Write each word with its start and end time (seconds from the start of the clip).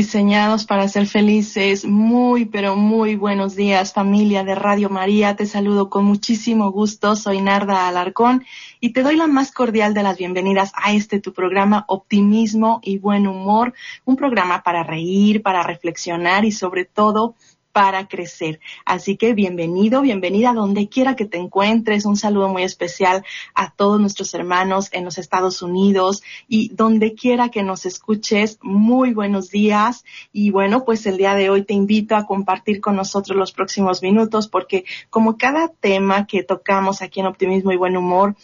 Diseñados 0.00 0.64
para 0.64 0.88
ser 0.88 1.06
felices. 1.06 1.84
Muy, 1.84 2.46
pero 2.46 2.74
muy 2.74 3.16
buenos 3.16 3.54
días, 3.54 3.92
familia 3.92 4.44
de 4.44 4.54
Radio 4.54 4.88
María. 4.88 5.36
Te 5.36 5.44
saludo 5.44 5.90
con 5.90 6.06
muchísimo 6.06 6.72
gusto. 6.72 7.16
Soy 7.16 7.42
Narda 7.42 7.86
Alarcón 7.86 8.46
y 8.80 8.94
te 8.94 9.02
doy 9.02 9.16
la 9.16 9.26
más 9.26 9.52
cordial 9.52 9.92
de 9.92 10.02
las 10.02 10.16
bienvenidas 10.16 10.72
a 10.74 10.94
este 10.94 11.20
tu 11.20 11.34
programa 11.34 11.84
Optimismo 11.86 12.80
y 12.82 12.96
Buen 12.96 13.26
Humor. 13.26 13.74
Un 14.06 14.16
programa 14.16 14.62
para 14.62 14.84
reír, 14.84 15.42
para 15.42 15.62
reflexionar 15.62 16.46
y 16.46 16.52
sobre 16.52 16.86
todo 16.86 17.34
para 17.72 18.08
crecer. 18.08 18.60
Así 18.84 19.16
que 19.16 19.32
bienvenido, 19.32 20.02
bienvenida 20.02 20.52
donde 20.52 20.88
quiera 20.88 21.16
que 21.16 21.24
te 21.24 21.38
encuentres. 21.38 22.04
Un 22.04 22.16
saludo 22.16 22.48
muy 22.48 22.62
especial 22.62 23.24
a 23.54 23.70
todos 23.70 24.00
nuestros 24.00 24.34
hermanos 24.34 24.88
en 24.92 25.04
los 25.04 25.18
Estados 25.18 25.62
Unidos 25.62 26.22
y 26.48 26.74
donde 26.74 27.14
quiera 27.14 27.48
que 27.48 27.62
nos 27.62 27.86
escuches. 27.86 28.58
Muy 28.62 29.14
buenos 29.14 29.50
días. 29.50 30.04
Y 30.32 30.50
bueno, 30.50 30.84
pues 30.84 31.06
el 31.06 31.16
día 31.16 31.34
de 31.34 31.50
hoy 31.50 31.62
te 31.62 31.74
invito 31.74 32.16
a 32.16 32.26
compartir 32.26 32.80
con 32.80 32.96
nosotros 32.96 33.36
los 33.36 33.52
próximos 33.52 34.02
minutos 34.02 34.48
porque 34.48 34.84
como 35.08 35.36
cada 35.36 35.68
tema 35.68 36.26
que 36.26 36.42
tocamos 36.42 37.02
aquí 37.02 37.20
en 37.20 37.26
Optimismo 37.26 37.72
y 37.72 37.76
Buen 37.76 37.96
Humor, 37.96 38.36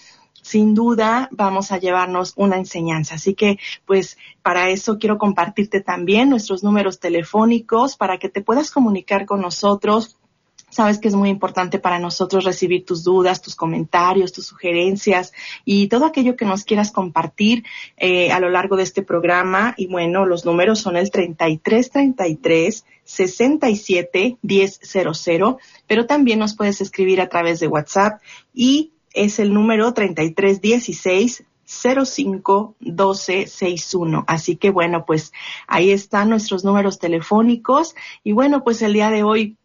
sin 0.47 0.75
duda 0.75 1.29
vamos 1.33 1.73
a 1.73 1.79
llevarnos 1.79 2.33
una 2.37 2.57
enseñanza. 2.57 3.17
Así 3.17 3.35
que, 3.35 3.59
pues, 3.85 4.17
para 4.43 4.71
eso 4.71 4.97
quiero 4.97 5.19
compartirte 5.19 5.81
también 5.81 6.31
nuestros 6.31 6.63
números 6.63 7.01
telefónicos 7.01 7.97
para 7.97 8.19
que 8.19 8.29
te 8.29 8.43
puedas 8.43 8.71
comunicar 8.71 9.27
con 9.27 9.41
nosotros. 9.41 10.19
Sabes 10.71 10.99
que 10.99 11.09
es 11.09 11.15
muy 11.15 11.31
importante 11.31 11.81
para 11.81 11.99
nosotros 11.99 12.45
recibir 12.45 12.85
tus 12.85 13.03
dudas, 13.03 13.43
tus 13.43 13.57
comentarios, 13.57 14.33
tus 14.33 14.47
sugerencias 14.47 15.33
y 15.65 15.89
todo 15.89 16.05
aquello 16.05 16.37
que 16.37 16.45
nos 16.45 16.63
quieras 16.63 16.93
compartir 16.93 17.65
eh, 17.97 18.31
a 18.31 18.39
lo 18.39 18.49
largo 18.49 18.77
de 18.77 18.85
este 18.85 19.03
programa. 19.03 19.75
Y 19.77 19.89
bueno, 19.89 20.27
los 20.27 20.45
números 20.45 20.79
son 20.79 20.97
el 20.97 21.11
3333 21.11 22.85
67 23.03 24.37
1000, 24.43 25.57
pero 25.89 26.07
también 26.07 26.39
nos 26.39 26.55
puedes 26.55 26.81
escribir 26.81 27.21
a 27.21 27.29
través 27.29 27.59
de 27.59 27.67
WhatsApp 27.67 28.21
y 28.55 28.93
es 29.17 29.39
el 29.41 29.53
número 29.53 29.93
3316 29.93 31.45
05 31.67 32.77
1261. 32.79 34.25
Así 34.29 34.57
que 34.57 34.71
bueno, 34.71 35.05
pues 35.05 35.33
ahí 35.67 35.91
están 35.91 36.31
nuestros 36.31 36.65
números 36.65 36.99
telefónicos. 36.99 37.97
Y 38.23 38.33
bueno, 38.33 38.63
pues 38.63 38.83
el 38.83 38.93
día 38.93 39.11
de 39.11 39.25
hoy 39.25 39.57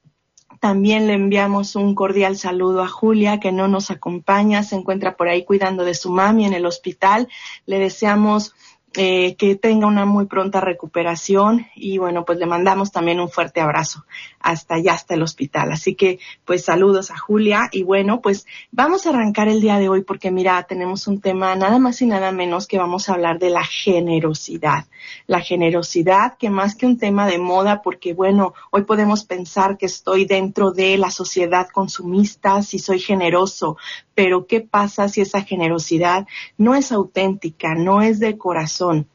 también 0.60 1.08
le 1.08 1.14
enviamos 1.14 1.76
un 1.76 1.96
cordial 1.96 2.38
saludo 2.38 2.84
a 2.84 2.88
Julia, 2.88 3.40
que 3.40 3.52
no 3.52 3.68
nos 3.68 3.90
acompaña, 3.90 4.64
se 4.64 4.76
encuentra 4.76 5.16
por 5.16 5.28
ahí 5.28 5.44
cuidando 5.44 5.84
de 5.84 5.96
su 5.96 6.12
mami 6.12 6.46
en 6.46 6.54
el 6.54 6.66
hospital. 6.66 7.28
Le 7.66 7.80
deseamos 7.80 8.54
eh, 8.94 9.36
que 9.36 9.56
tenga 9.56 9.88
una 9.88 10.06
muy 10.06 10.26
pronta 10.26 10.60
recuperación 10.60 11.68
y 11.76 11.98
bueno, 11.98 12.26
pues 12.26 12.40
le 12.40 12.46
mandamos 12.46 12.92
también 12.92 13.22
un 13.22 13.30
fuerte 13.30 13.62
abrazo 13.62 14.04
hasta 14.42 14.76
allá, 14.76 14.94
hasta 14.94 15.14
el 15.14 15.24
hospital. 15.24 15.72
Así 15.72 15.96
que 15.96 16.20
pues 16.44 16.66
saludos 16.66 17.10
a 17.10 17.18
Julia 17.18 17.70
y 17.72 17.84
bueno, 17.84 18.20
pues 18.20 18.46
vamos 18.70 19.06
a 19.06 19.12
arrancar 19.12 19.48
el 19.48 19.62
día 19.62 19.80
de 19.80 19.88
hoy 19.88 20.04
porque 20.04 20.30
mira, 20.30 20.62
tenemos 20.64 21.08
un 21.08 21.22
tema 21.22 21.56
nada 21.56 21.80
más 21.80 22.02
y 22.02 22.06
nada 22.06 22.34
menos 22.34 22.68
que 22.68 22.78
vamos 22.80 23.08
a 23.08 23.14
hablar 23.14 23.40
de 23.40 23.50
la 23.50 23.64
generosidad. 23.64 24.86
La 25.26 25.40
generosidad 25.40 26.38
que 26.38 26.50
más 26.50 26.76
que 26.76 26.86
un 26.86 26.98
tema 26.98 27.28
de 27.28 27.38
moda 27.38 27.82
porque 27.82 28.14
bueno, 28.14 28.54
hoy 28.72 28.84
podemos 28.84 29.24
pensar 29.24 29.78
que 29.78 29.86
estoy 29.86 30.26
dentro 30.26 30.72
de 30.72 30.98
la 30.98 31.12
sociedad 31.12 31.70
consumista 31.70 32.62
si 32.62 32.78
soy 32.78 33.00
generoso, 33.00 33.78
pero 34.16 34.46
¿qué 34.48 34.62
pasa 34.62 35.10
si 35.10 35.22
esa 35.22 35.42
generosidad 35.42 36.28
no 36.58 36.76
es 36.76 36.92
auténtica, 36.92 37.76
no 37.76 38.02
es 38.02 38.20
de 38.20 38.38
corazón? 38.38 39.08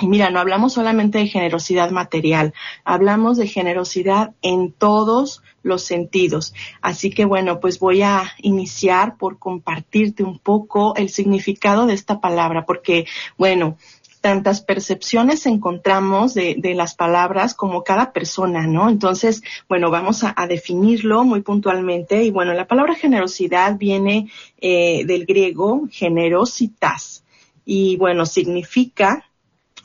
Y 0.00 0.06
mira, 0.06 0.30
no 0.30 0.40
hablamos 0.40 0.72
solamente 0.72 1.18
de 1.18 1.28
generosidad 1.28 1.90
material, 1.90 2.54
hablamos 2.84 3.36
de 3.36 3.46
generosidad 3.46 4.34
en 4.40 4.72
todos 4.72 5.42
los 5.62 5.84
sentidos. 5.84 6.54
Así 6.80 7.10
que 7.10 7.24
bueno, 7.24 7.60
pues 7.60 7.78
voy 7.78 8.02
a 8.02 8.32
iniciar 8.38 9.16
por 9.16 9.38
compartirte 9.38 10.24
un 10.24 10.38
poco 10.38 10.96
el 10.96 11.08
significado 11.08 11.86
de 11.86 11.94
esta 11.94 12.20
palabra, 12.20 12.64
porque 12.64 13.06
bueno, 13.36 13.76
tantas 14.22 14.62
percepciones 14.62 15.44
encontramos 15.46 16.32
de, 16.32 16.56
las 16.76 16.94
palabras 16.94 17.54
como 17.54 17.82
cada 17.82 18.12
persona, 18.12 18.66
¿no? 18.68 18.88
Entonces, 18.88 19.42
bueno, 19.68 19.90
vamos 19.90 20.22
a, 20.24 20.34
definirlo 20.46 21.24
muy 21.24 21.42
puntualmente. 21.42 22.22
Y 22.22 22.30
bueno, 22.30 22.54
la 22.54 22.68
palabra 22.68 22.94
generosidad 22.94 23.76
viene 23.76 24.30
eh, 24.58 25.04
del 25.04 25.26
griego 25.26 25.88
generositas. 25.90 27.24
Y 27.64 27.96
bueno, 27.96 28.24
significa 28.24 29.28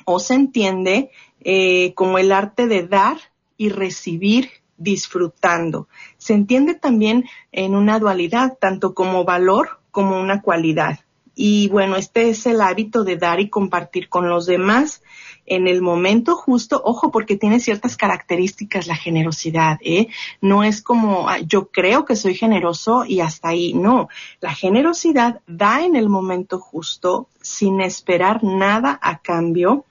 o 0.06 0.20
se 0.20 0.36
entiende 0.36 1.10
eh, 1.42 1.94
como 1.96 2.20
el 2.20 2.32
arte 2.32 2.68
de 2.68 2.88
dar 2.88 3.18
y 3.58 3.70
recibir 3.70 4.50
disfrutando. 4.78 5.88
Se 6.18 6.34
entiende 6.34 6.76
también 6.76 7.26
en 7.52 7.74
una 7.74 7.98
dualidad, 7.98 8.58
tanto 8.62 8.94
como 8.94 9.26
valor 9.26 9.80
como 9.90 10.22
una 10.22 10.44
cualidad. 10.44 11.00
Y 11.40 11.70
bueno, 11.70 11.98
este 11.98 12.30
es 12.32 12.48
el 12.48 12.62
hábito 12.62 13.04
de 13.04 13.16
dar 13.16 13.40
y 13.40 13.48
compartir 13.48 14.10
con 14.10 14.28
los 14.28 14.48
demás 14.48 15.04
en 15.46 15.68
el 15.68 15.84
momento 15.84 16.36
justo, 16.36 16.82
ojo, 16.84 17.12
porque 17.12 17.38
tiene 17.38 17.60
ciertas 17.60 17.96
características 17.96 18.88
la 18.88 18.96
generosidad, 18.96 19.78
¿eh? 19.82 20.08
No 20.42 20.64
es 20.64 20.82
como 20.82 21.28
yo 21.46 21.70
creo 21.70 22.06
que 22.06 22.16
soy 22.16 22.34
generoso 22.34 23.06
y 23.06 23.20
hasta 23.20 23.50
ahí, 23.50 23.76
no. 23.76 24.10
La 24.42 24.56
generosidad 24.56 25.42
da 25.46 25.86
en 25.86 25.96
el 25.96 26.10
momento 26.10 26.60
justo 26.60 27.28
sin 27.40 27.82
esperar 27.82 28.44
nada 28.44 29.00
a 29.00 29.20
cambio. 29.20 29.86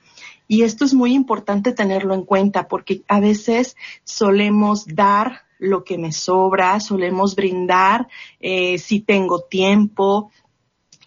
Y 0.49 0.63
esto 0.63 0.85
es 0.85 0.95
muy 0.95 1.15
importante 1.15 1.71
tenerlo 1.71 2.15
en 2.15 2.25
cuenta 2.25 2.67
porque 2.67 3.03
a 3.07 3.21
veces 3.21 3.77
solemos 4.03 4.85
dar 4.85 5.43
lo 5.59 5.85
que 5.85 5.97
me 5.97 6.11
sobra, 6.11 6.81
solemos 6.81 7.37
brindar 7.37 8.09
eh, 8.41 8.79
si 8.79 9.01
tengo 9.01 9.43
tiempo, 9.43 10.31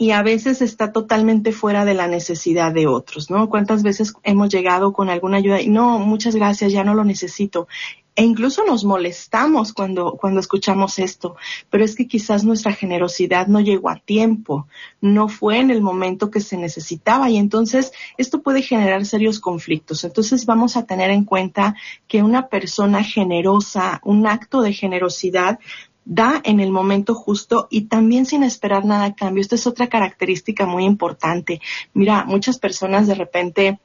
y 0.01 0.11
a 0.11 0.23
veces 0.23 0.61
está 0.61 0.93
totalmente 0.93 1.51
fuera 1.51 1.83
de 1.83 1.93
la 1.93 2.07
necesidad 2.07 2.71
de 2.71 2.87
otros, 2.87 3.29
¿no? 3.29 3.49
¿Cuántas 3.49 3.83
veces 3.83 4.13
hemos 4.23 4.47
llegado 4.47 4.93
con 4.93 5.09
alguna 5.09 5.37
ayuda 5.37 5.61
y 5.61 5.67
no, 5.67 5.99
muchas 5.99 6.35
gracias, 6.35 6.71
ya 6.71 6.85
no 6.85 6.93
lo 6.93 7.03
necesito? 7.03 7.67
E 8.15 8.23
incluso 8.23 8.63
nos 8.65 8.85
molestamos 8.85 9.73
cuando, 9.73 10.13
cuando 10.13 10.39
escuchamos 10.39 10.99
esto, 10.99 11.35
pero 11.69 11.83
es 11.83 11.95
que 11.95 12.07
quizás 12.07 12.45
nuestra 12.45 12.71
generosidad 12.71 13.47
no 13.47 13.59
llegó 13.59 13.89
a 13.89 13.97
tiempo, 13.97 14.67
no 15.01 15.27
fue 15.27 15.59
en 15.59 15.69
el 15.69 15.81
momento 15.81 16.31
que 16.31 16.39
se 16.39 16.55
necesitaba 16.55 17.29
y 17.29 17.35
entonces 17.35 17.91
esto 18.17 18.41
puede 18.41 18.61
generar 18.61 19.05
serios 19.05 19.41
conflictos. 19.41 20.05
Entonces 20.05 20.45
vamos 20.45 20.77
a 20.77 20.85
tener 20.85 21.11
en 21.11 21.25
cuenta 21.25 21.75
que 22.07 22.23
una 22.23 22.47
persona 22.47 23.03
generosa, 23.03 23.99
un 24.05 24.27
acto 24.27 24.61
de 24.61 24.71
generosidad 24.71 25.59
da 26.09 26.41
en 26.43 26.59
el 26.59 26.71
momento 26.71 27.13
justo 27.13 27.67
y 27.69 27.81
también 27.81 28.25
sin 28.25 28.41
esperar 28.43 28.83
nada 28.83 29.05
a 29.05 29.13
cambio. 29.13 29.41
Esta 29.41 29.55
es 29.55 29.67
otra 29.67 29.87
característica 29.87 30.65
muy 30.65 30.83
importante. 30.83 31.61
Mira, 31.93 32.25
muchas 32.25 32.57
personas 32.57 33.05
de 33.05 33.13
repente 33.13 33.79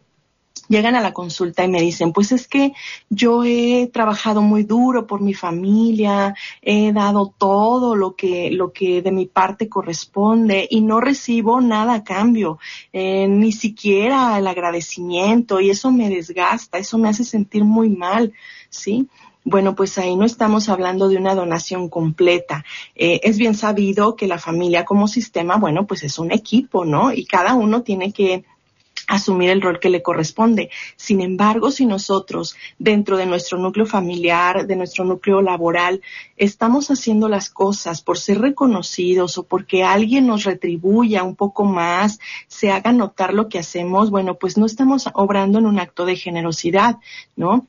llegan 0.68 0.96
a 0.96 1.02
la 1.02 1.12
consulta 1.12 1.62
y 1.62 1.68
me 1.68 1.82
dicen, 1.82 2.14
pues 2.14 2.32
es 2.32 2.48
que 2.48 2.72
yo 3.10 3.44
he 3.44 3.90
trabajado 3.92 4.40
muy 4.40 4.62
duro 4.62 5.06
por 5.06 5.20
mi 5.20 5.34
familia, 5.34 6.34
he 6.62 6.94
dado 6.94 7.34
todo 7.36 7.94
lo 7.94 8.16
que, 8.16 8.50
lo 8.50 8.72
que 8.72 9.02
de 9.02 9.12
mi 9.12 9.26
parte 9.26 9.68
corresponde 9.68 10.66
y 10.70 10.80
no 10.80 11.00
recibo 11.00 11.60
nada 11.60 11.92
a 11.92 12.04
cambio, 12.04 12.58
eh, 12.94 13.28
ni 13.28 13.52
siquiera 13.52 14.38
el 14.38 14.46
agradecimiento 14.46 15.60
y 15.60 15.68
eso 15.68 15.92
me 15.92 16.08
desgasta, 16.08 16.78
eso 16.78 16.96
me 16.96 17.10
hace 17.10 17.24
sentir 17.24 17.64
muy 17.64 17.90
mal, 17.90 18.32
¿sí? 18.70 19.08
Bueno, 19.44 19.75
pues 19.75 19.99
ahí 19.99 20.17
no 20.17 20.25
estamos 20.25 20.69
hablando 20.69 21.08
de 21.08 21.19
una 21.19 21.35
donación 21.35 21.88
completa. 21.91 22.64
Eh, 22.94 23.20
es 23.23 23.37
bien 23.37 23.55
sabido 23.55 24.17
que 24.17 24.26
la 24.26 24.38
familia 24.38 24.85
como 24.87 25.06
sistema, 25.06 25.56
bueno, 25.56 25.87
pues 25.87 26.02
es 26.02 26.19
un 26.19 26.32
equipo, 26.32 26.85
¿no? 26.85 27.12
Y 27.12 27.26
cada 27.26 27.55
uno 27.55 27.82
tiene 27.82 28.12
que 28.12 28.44
asumir 29.06 29.50
el 29.50 29.61
rol 29.61 29.81
que 29.81 29.91
le 29.91 30.02
corresponde. 30.02 30.70
Sin 30.96 31.20
embargo, 31.20 31.70
si 31.70 31.85
nosotros 31.85 32.56
dentro 32.79 33.17
de 33.17 33.26
nuestro 33.26 33.58
núcleo 33.58 33.87
familiar, 33.87 34.67
de 34.67 34.76
nuestro 34.76 35.05
núcleo 35.05 35.43
laboral, 35.43 36.00
estamos 36.37 36.91
haciendo 36.91 37.29
las 37.29 37.50
cosas 37.50 38.00
por 38.00 38.19
ser 38.19 38.41
reconocidos 38.41 39.37
o 39.37 39.43
porque 39.43 39.82
alguien 39.82 40.26
nos 40.26 40.44
retribuya 40.44 41.23
un 41.23 41.37
poco 41.37 41.64
más, 41.64 42.19
se 42.46 42.70
haga 42.70 42.93
notar 42.93 43.35
lo 43.35 43.49
que 43.49 43.58
hacemos, 43.58 44.11
bueno, 44.11 44.37
pues 44.37 44.56
no 44.56 44.64
estamos 44.64 45.08
obrando 45.12 45.58
en 45.58 45.67
un 45.67 45.81
acto 45.81 46.06
de 46.06 46.17
generosidad, 46.17 46.96
¿no? 47.37 47.67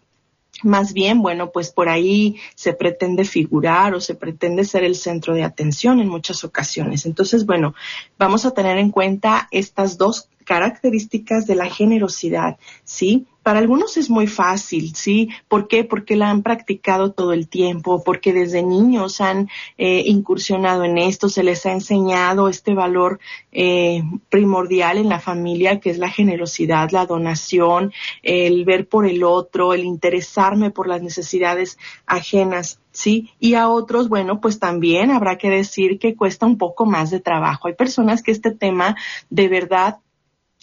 Más 0.64 0.94
bien, 0.94 1.22
bueno, 1.22 1.52
pues 1.52 1.72
por 1.72 1.90
ahí 1.90 2.38
se 2.56 2.74
pretende 2.74 3.26
figurar 3.26 3.94
o 3.94 4.00
se 4.00 4.16
pretende 4.16 4.64
ser 4.64 4.84
el 4.84 4.96
centro 4.96 5.34
de 5.34 5.44
atención 5.44 6.00
en 6.00 6.08
muchas 6.08 6.44
ocasiones. 6.44 7.06
Entonces, 7.06 7.46
bueno, 7.46 7.76
vamos 8.18 8.46
a 8.46 8.52
tener 8.52 8.78
en 8.78 8.90
cuenta 8.90 9.48
estas 9.52 9.98
dos 9.98 10.30
características 10.46 11.46
de 11.46 11.56
la 11.56 11.70
generosidad, 11.70 12.58
¿sí? 12.84 13.28
Para 13.46 13.60
algunos 13.60 13.96
es 13.98 14.10
muy 14.10 14.26
fácil, 14.26 14.96
¿sí? 14.96 15.30
¿Por 15.48 15.68
qué? 15.68 15.84
Porque 15.84 16.16
la 16.16 16.32
han 16.32 16.42
practicado 16.42 17.12
todo 17.12 17.32
el 17.32 17.48
tiempo, 17.48 18.04
porque 18.04 18.34
desde 18.34 18.64
niños 18.64 19.22
han 19.22 19.50
eh, 19.78 20.02
incursionado 20.08 20.84
en 20.84 20.98
esto, 20.98 21.30
se 21.30 21.44
les 21.44 21.64
ha 21.68 21.72
enseñado 21.72 22.50
este 22.50 22.74
valor 22.74 23.20
eh, 23.52 24.02
primordial 24.30 24.98
en 24.98 25.10
la 25.10 25.20
familia, 25.20 25.80
que 25.80 25.92
es 25.92 26.00
la 26.00 26.10
generosidad, 26.10 26.90
la 26.90 27.06
donación, 27.06 27.94
el 28.24 28.66
ver 28.66 28.88
por 28.88 29.06
el 29.06 29.24
otro, 29.24 29.76
el 29.76 29.84
interesarme 29.84 30.72
por 30.72 30.88
las 30.88 31.04
necesidades 31.04 31.78
ajenas. 32.08 32.80
¿sí? 32.96 33.30
Y 33.40 33.54
a 33.54 33.70
otros, 33.70 34.10
bueno, 34.10 34.42
pues 34.42 34.58
también 34.58 35.12
habrá 35.12 35.38
que 35.38 35.50
decir 35.50 36.00
que 36.00 36.16
cuesta 36.16 36.46
un 36.46 36.58
poco 36.58 36.86
más 36.86 37.12
de 37.12 37.20
trabajo. 37.20 37.68
Hay 37.68 37.76
personas 37.76 38.24
que 38.24 38.32
este 38.32 38.52
tema 38.52 38.96
de 39.30 39.50
verdad 39.50 40.00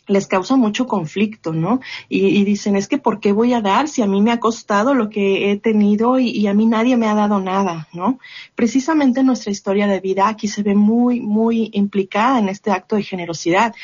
les 0.07 0.27
causa 0.27 0.57
mucho 0.57 0.87
conflicto, 0.87 1.53
¿no? 1.53 1.81
Y, 2.09 2.45
dicen, 2.45 2.77
es 2.77 2.89
que 2.89 2.99
¿por 2.99 3.21
qué 3.21 3.33
voy 3.33 3.53
a 3.53 3.61
dar 3.61 3.89
si 3.89 4.03
a 4.03 4.07
mí 4.07 4.21
me 4.21 4.33
ha 4.33 4.41
costado 4.41 4.95
lo 4.95 5.09
que 5.09 5.51
he 5.51 5.57
tenido 5.59 6.19
y, 6.19 6.47
a 6.47 6.55
mí 6.55 6.67
nadie 6.67 6.97
me 6.97 7.07
ha 7.07 7.15
dado 7.15 7.41
nada, 7.41 7.89
¿no? 7.93 8.19
Precisamente 8.55 9.23
nuestra 9.23 9.53
historia 9.53 9.87
de 9.87 10.01
vida 10.01 10.29
aquí 10.29 10.49
se 10.49 10.63
ve 10.63 10.75
muy, 10.75 11.21
muy 11.21 11.71
implicada 11.73 12.39
en 12.39 12.49
este 12.49 12.71
acto 12.71 12.97
de 12.97 13.05
generosidad. 13.05 13.75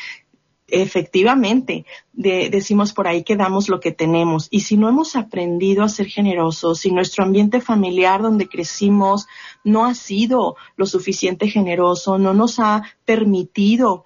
Efectivamente, 0.71 1.85
de, 2.13 2.49
decimos 2.49 2.93
por 2.93 3.07
ahí 3.07 3.23
que 3.23 3.35
damos 3.35 3.69
lo 3.69 3.79
que 3.79 3.91
tenemos 3.91 4.47
y 4.51 4.59
si 4.59 4.77
no 4.77 4.87
hemos 4.87 5.15
aprendido 5.15 5.83
a 5.83 5.89
ser 5.89 6.05
generosos, 6.05 6.81
si 6.81 6.91
nuestro 6.91 7.23
ambiente 7.23 7.59
familiar 7.59 8.21
donde 8.21 8.47
crecimos 8.47 9.25
no 9.63 9.85
ha 9.85 9.95
sido 9.95 10.57
lo 10.75 10.85
suficiente 10.85 11.47
generoso, 11.47 12.19
no 12.19 12.35
nos 12.35 12.59
ha 12.59 12.83
permitido 13.03 14.05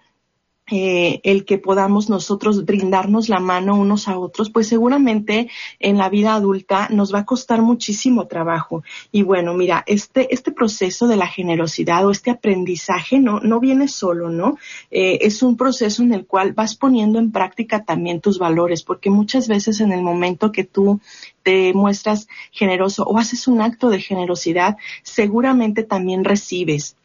eh, 0.75 1.21
el 1.23 1.45
que 1.45 1.59
podamos 1.59 2.09
nosotros 2.09 2.65
brindarnos 2.65 3.29
la 3.29 3.39
mano 3.39 3.75
unos 3.75 4.07
a 4.07 4.17
otros, 4.17 4.49
pues 4.49 4.67
seguramente 4.67 5.47
en 5.77 5.99
la 5.99 6.09
vida 6.09 6.33
adulta 6.33 6.87
nos 6.89 7.13
va 7.13 7.19
a 7.19 7.25
costar 7.25 7.61
muchísimo 7.61 8.25
trabajo. 8.25 8.81
Y 9.11 9.21
bueno, 9.21 9.53
mira, 9.53 9.83
este, 9.85 10.33
este 10.33 10.51
proceso 10.51 11.05
de 11.07 11.15
la 11.15 11.27
generosidad 11.27 12.03
o 12.07 12.09
este 12.09 12.31
aprendizaje 12.31 13.19
no, 13.19 13.39
no 13.39 13.59
viene 13.59 13.87
solo, 13.87 14.31
¿no? 14.31 14.57
Eh, 14.89 15.19
es 15.21 15.43
un 15.43 15.57
proceso 15.57 16.01
en 16.01 16.11
el 16.11 16.25
cual 16.25 16.53
vas 16.53 16.75
poniendo 16.75 17.19
en 17.19 17.31
práctica 17.31 17.83
también 17.83 18.19
tus 18.19 18.39
valores, 18.39 18.81
porque 18.81 19.11
muchas 19.11 19.47
veces 19.47 19.79
en 19.79 19.91
el 19.91 20.01
momento 20.01 20.51
que 20.51 20.63
tú 20.63 20.99
te 21.43 21.71
muestras 21.75 22.27
generoso 22.51 23.03
o 23.03 23.19
haces 23.19 23.47
un 23.47 23.61
acto 23.61 23.91
de 23.91 24.01
generosidad, 24.01 24.77
seguramente 25.03 25.83
también 25.83 26.23
recibes 26.23 26.95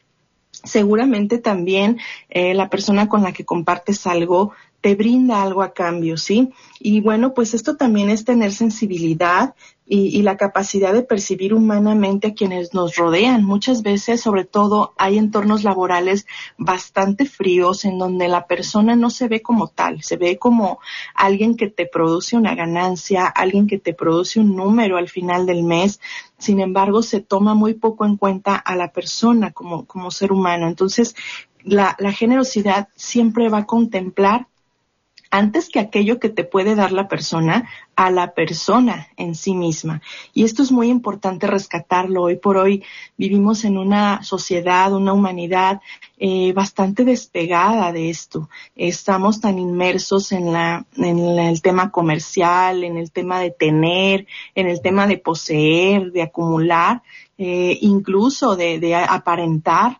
seguramente 0.63 1.37
también 1.37 1.99
eh, 2.29 2.53
la 2.53 2.69
persona 2.69 3.07
con 3.07 3.23
la 3.23 3.31
que 3.31 3.45
compartes 3.45 4.05
algo 4.07 4.53
te 4.81 4.95
brinda 4.95 5.41
algo 5.41 5.61
a 5.61 5.73
cambio, 5.73 6.17
¿sí? 6.17 6.49
Y 6.79 7.01
bueno, 7.01 7.33
pues 7.33 7.53
esto 7.53 7.75
también 7.75 8.09
es 8.09 8.23
tener 8.23 8.51
sensibilidad 8.51 9.55
y, 9.91 10.21
la 10.21 10.37
capacidad 10.37 10.93
de 10.93 11.01
percibir 11.01 11.51
humanamente 11.51 12.27
a 12.27 12.33
quienes 12.35 12.75
nos 12.75 12.95
rodean. 12.95 13.43
Muchas 13.43 13.81
veces, 13.81 14.21
sobre 14.21 14.45
todo, 14.45 14.93
hay 14.97 15.17
entornos 15.17 15.63
laborales 15.63 16.27
bastante 16.59 17.25
fríos 17.25 17.85
en 17.85 17.97
donde 17.97 18.27
la 18.27 18.45
persona 18.45 18.95
no 18.95 19.09
se 19.09 19.27
ve 19.27 19.41
como 19.41 19.67
tal, 19.67 20.03
se 20.03 20.15
ve 20.15 20.37
como 20.37 20.79
alguien 21.15 21.55
que 21.57 21.69
te 21.69 21.87
produce 21.87 22.37
una 22.37 22.53
ganancia, 22.53 23.25
alguien 23.25 23.65
que 23.65 23.79
te 23.79 23.95
produce 23.95 24.39
un 24.39 24.55
número 24.55 24.97
al 24.97 25.09
final 25.09 25.47
del 25.47 25.63
mes. 25.63 25.99
Sin 26.37 26.59
embargo, 26.59 27.01
se 27.01 27.19
toma 27.19 27.55
muy 27.55 27.73
poco 27.73 28.05
en 28.05 28.15
cuenta 28.15 28.55
a 28.55 28.75
la 28.75 28.91
persona 28.91 29.51
como, 29.51 29.85
como 29.85 30.11
ser 30.11 30.31
humano. 30.31 30.67
Entonces, 30.67 31.15
la, 31.63 31.95
la 31.97 32.11
generosidad 32.11 32.89
siempre 32.95 33.49
va 33.49 33.59
a 33.59 33.65
contemplar 33.65 34.48
antes 35.31 35.69
que 35.69 35.79
aquello 35.79 36.19
que 36.19 36.29
te 36.29 36.43
puede 36.43 36.75
dar 36.75 36.91
la 36.91 37.07
persona, 37.07 37.69
a 37.95 38.09
la 38.09 38.33
persona 38.33 39.09
en 39.17 39.35
sí 39.35 39.53
misma. 39.53 40.01
Y 40.33 40.43
esto 40.43 40.63
es 40.63 40.71
muy 40.71 40.89
importante 40.89 41.47
rescatarlo. 41.47 42.23
Hoy 42.23 42.37
por 42.37 42.57
hoy 42.57 42.83
vivimos 43.17 43.65
en 43.65 43.77
una 43.77 44.23
sociedad, 44.23 44.93
una 44.93 45.13
humanidad 45.13 45.81
eh, 46.17 46.53
bastante 46.53 47.03
despegada 47.03 47.91
de 47.91 48.09
esto. 48.09 48.49
Estamos 48.75 49.41
tan 49.41 49.59
inmersos 49.59 50.31
en, 50.31 50.53
la, 50.53 50.85
en 50.95 51.19
el 51.19 51.61
tema 51.61 51.91
comercial, 51.91 52.83
en 52.83 52.97
el 52.97 53.11
tema 53.11 53.39
de 53.39 53.51
tener, 53.51 54.27
en 54.55 54.67
el 54.67 54.81
tema 54.81 55.05
de 55.05 55.17
poseer, 55.17 56.11
de 56.11 56.21
acumular, 56.21 57.03
eh, 57.37 57.77
incluso 57.81 58.55
de, 58.55 58.79
de 58.79 58.95
aparentar 58.95 59.98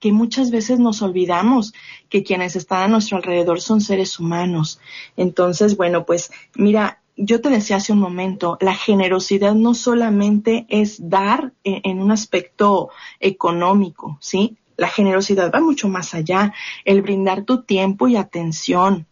que 0.00 0.12
muchas 0.12 0.50
veces 0.50 0.78
nos 0.78 1.02
olvidamos 1.02 1.72
que 2.08 2.22
quienes 2.22 2.56
están 2.56 2.82
a 2.82 2.88
nuestro 2.88 3.16
alrededor 3.16 3.60
son 3.60 3.80
seres 3.80 4.18
humanos. 4.18 4.80
Entonces, 5.16 5.76
bueno, 5.76 6.06
pues 6.06 6.30
mira, 6.54 7.00
yo 7.16 7.40
te 7.40 7.50
decía 7.50 7.76
hace 7.76 7.92
un 7.92 7.98
momento, 7.98 8.56
la 8.60 8.74
generosidad 8.74 9.54
no 9.54 9.74
solamente 9.74 10.66
es 10.68 11.10
dar 11.10 11.52
en, 11.64 12.00
un 12.00 12.12
aspecto 12.12 12.90
económico, 13.18 14.18
¿sí? 14.20 14.56
La 14.76 14.88
generosidad 14.88 15.50
va 15.52 15.60
mucho 15.60 15.88
más 15.88 16.14
allá, 16.14 16.54
el 16.84 17.02
brindar 17.02 17.42
tu 17.42 17.62
tiempo 17.62 18.06
y 18.06 18.14
atención, 18.14 19.06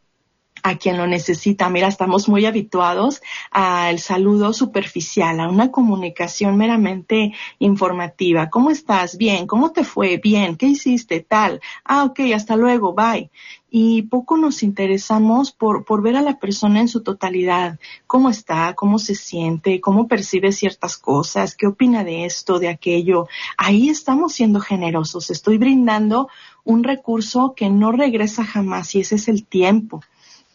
a 0.63 0.77
quien 0.77 0.97
lo 0.97 1.07
necesita. 1.07 1.69
Mira, 1.71 1.89
estamos 1.89 2.29
muy 2.29 2.47
habituados 2.47 3.23
al 3.51 3.99
saludo 3.99 4.53
superficial, 4.53 5.41
a 5.41 5.49
una 5.49 5.71
comunicación 5.71 6.57
meramente 6.57 7.33
informativa. 7.59 8.51
¿Cómo 8.51 8.71
estás? 8.71 9.17
Bien. 9.17 9.47
¿Cómo 9.47 9.73
te 9.73 9.85
fue? 9.85 10.19
Bien. 10.19 10.57
¿Qué 10.57 10.67
hiciste? 10.67 11.21
Tal. 11.21 11.61
Ah, 11.85 12.05
ok, 12.05 12.21
hasta 12.35 12.57
luego. 12.57 12.95
Bye 12.95 13.31
y 13.79 14.03
poco 14.03 14.39
nos 14.39 14.63
interesamos 14.63 15.53
por, 15.53 15.85
por 15.85 16.01
ver 16.01 16.17
a 16.17 16.23
la 16.23 16.39
persona 16.39 16.81
en 16.81 16.89
su 16.89 17.03
totalidad, 17.03 17.79
cómo 18.07 18.31
está, 18.31 18.75
cómo 18.75 18.99
se 18.99 19.15
siente, 19.15 19.83
cómo 19.83 20.09
percibe 20.09 20.53
ciertas 20.53 20.97
cosas, 20.97 21.55
qué 21.55 21.67
opina 21.67 22.03
de 22.03 22.25
esto, 22.25 22.59
de 22.59 22.69
aquello. 22.69 23.29
Ahí 23.59 23.91
estamos 23.91 24.33
siendo 24.33 24.61
generosos, 24.61 25.31
estoy 25.31 25.59
brindando 25.59 26.29
un 26.65 26.85
recurso 26.85 27.55
que 27.55 27.69
no 27.69 27.93
regresa 27.93 28.45
jamás 28.45 28.95
y 28.95 29.01
ese 29.01 29.17
es 29.17 29.29
el 29.29 29.45
tiempo 29.45 30.01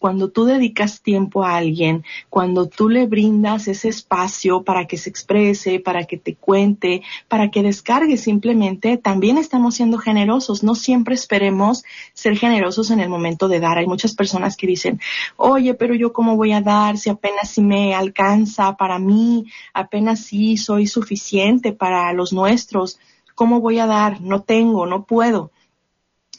cuando 0.02 0.30
tú 0.30 0.46
dedicas 0.46 1.00
tiempo 1.00 1.44
a 1.44 1.54
alguien, 1.54 2.04
cuando 2.28 2.66
tú 2.66 2.88
le 2.88 3.06
brindas 3.06 3.68
ese 3.68 3.88
espacio 3.88 4.64
para 4.64 4.88
que 4.88 4.98
se 4.98 5.08
exprese, 5.08 5.78
para 5.78 6.06
que 6.06 6.16
te 6.16 6.34
cuente, 6.34 7.02
para 7.28 7.52
que 7.52 7.62
descargue 7.62 8.16
simplemente, 8.16 8.96
también 8.96 9.38
estamos 9.38 9.76
siendo 9.76 9.98
generosos. 9.98 10.64
No 10.64 10.74
siempre 10.74 11.14
esperemos 11.14 11.84
ser 12.14 12.36
generosos 12.36 12.90
en 12.90 12.98
el 12.98 13.08
momento 13.08 13.46
de 13.46 13.60
dar. 13.60 13.78
Hay 13.78 13.86
muchas 13.86 14.12
personas 14.16 14.56
que 14.56 14.66
dicen, 14.66 15.00
oye, 15.36 15.74
pero 15.74 15.94
yo 15.94 16.12
cómo 16.12 16.36
voy 16.36 16.50
a 16.50 16.60
dar 16.60 16.98
si 16.98 17.08
apenas 17.08 17.50
si 17.50 17.62
me 17.62 17.94
alcanza 17.94 18.76
para 18.76 18.98
mí, 18.98 19.46
apenas 19.72 20.18
si 20.18 20.56
soy 20.56 20.88
suficiente 20.88 21.72
para 21.72 22.12
los 22.12 22.32
nuestros. 22.32 22.98
¿Cómo 23.36 23.60
voy 23.60 23.78
a 23.78 23.86
dar? 23.86 24.20
No 24.20 24.42
tengo, 24.42 24.84
no 24.84 25.04
puedo 25.04 25.52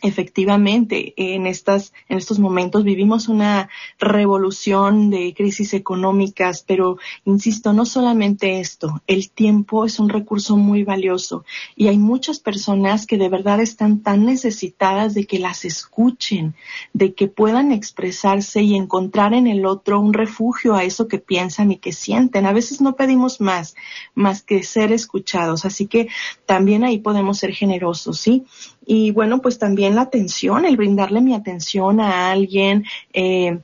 efectivamente 0.04 1.14
en 1.16 1.48
estas 1.48 1.94
en 2.10 2.18
estos 2.18 2.38
momentos 2.38 2.84
vivimos 2.84 3.30
una 3.30 3.70
revolución 3.98 5.10
de 5.10 5.34
crisis 5.34 5.74
económicas 5.74 6.64
pero 6.68 6.98
insisto 7.24 7.72
no 7.72 7.86
solamente 7.86 8.60
esto 8.60 9.02
el 9.08 9.32
tiempo 9.32 9.86
es 9.86 10.00
un 10.00 10.10
recurso 10.10 10.58
muy 10.58 10.84
valioso 10.84 11.46
y 11.78 11.88
hay 11.88 11.98
muchas 11.98 12.40
personas 12.40 13.08
que 13.08 13.18
de 13.18 13.30
verdad 13.30 13.62
están 13.62 14.04
tan 14.04 14.26
necesitadas 14.26 15.14
de 15.14 15.26
que 15.26 15.40
las 15.40 15.64
escuchen 15.64 16.54
de 16.92 17.14
que 17.14 17.28
puedan 17.28 17.72
expresarse 17.72 18.62
y 18.62 18.76
encontrar 18.76 19.34
en 19.34 19.48
el 19.48 19.66
otro 19.66 20.02
un 20.02 20.14
refugio 20.14 20.76
a 20.76 20.84
eso 20.84 21.08
que 21.08 21.18
piensan 21.18 21.72
y 21.72 21.78
que 21.78 21.94
sienten. 21.94 22.46
A 22.46 22.52
veces 22.52 22.82
no 22.82 22.98
pedimos 22.98 23.40
más 23.40 23.76
más 24.16 24.44
que 24.44 24.64
ser 24.64 24.92
escuchados 24.92 25.64
así 25.64 25.88
que 25.88 26.10
también 26.46 26.84
ahí 26.84 26.98
podemos 26.98 27.38
ser 27.38 27.54
generosos 27.54 28.20
sí 28.20 28.44
y 28.86 29.12
bueno, 29.12 29.42
pues 29.42 29.60
también 29.60 29.93
la 29.94 30.02
atención, 30.02 30.66
el 30.66 30.78
brindarle 30.78 31.22
mi 31.22 31.34
atención 31.34 32.00
a 32.00 32.32
alguien, 32.32 32.86
eh, 33.14 33.60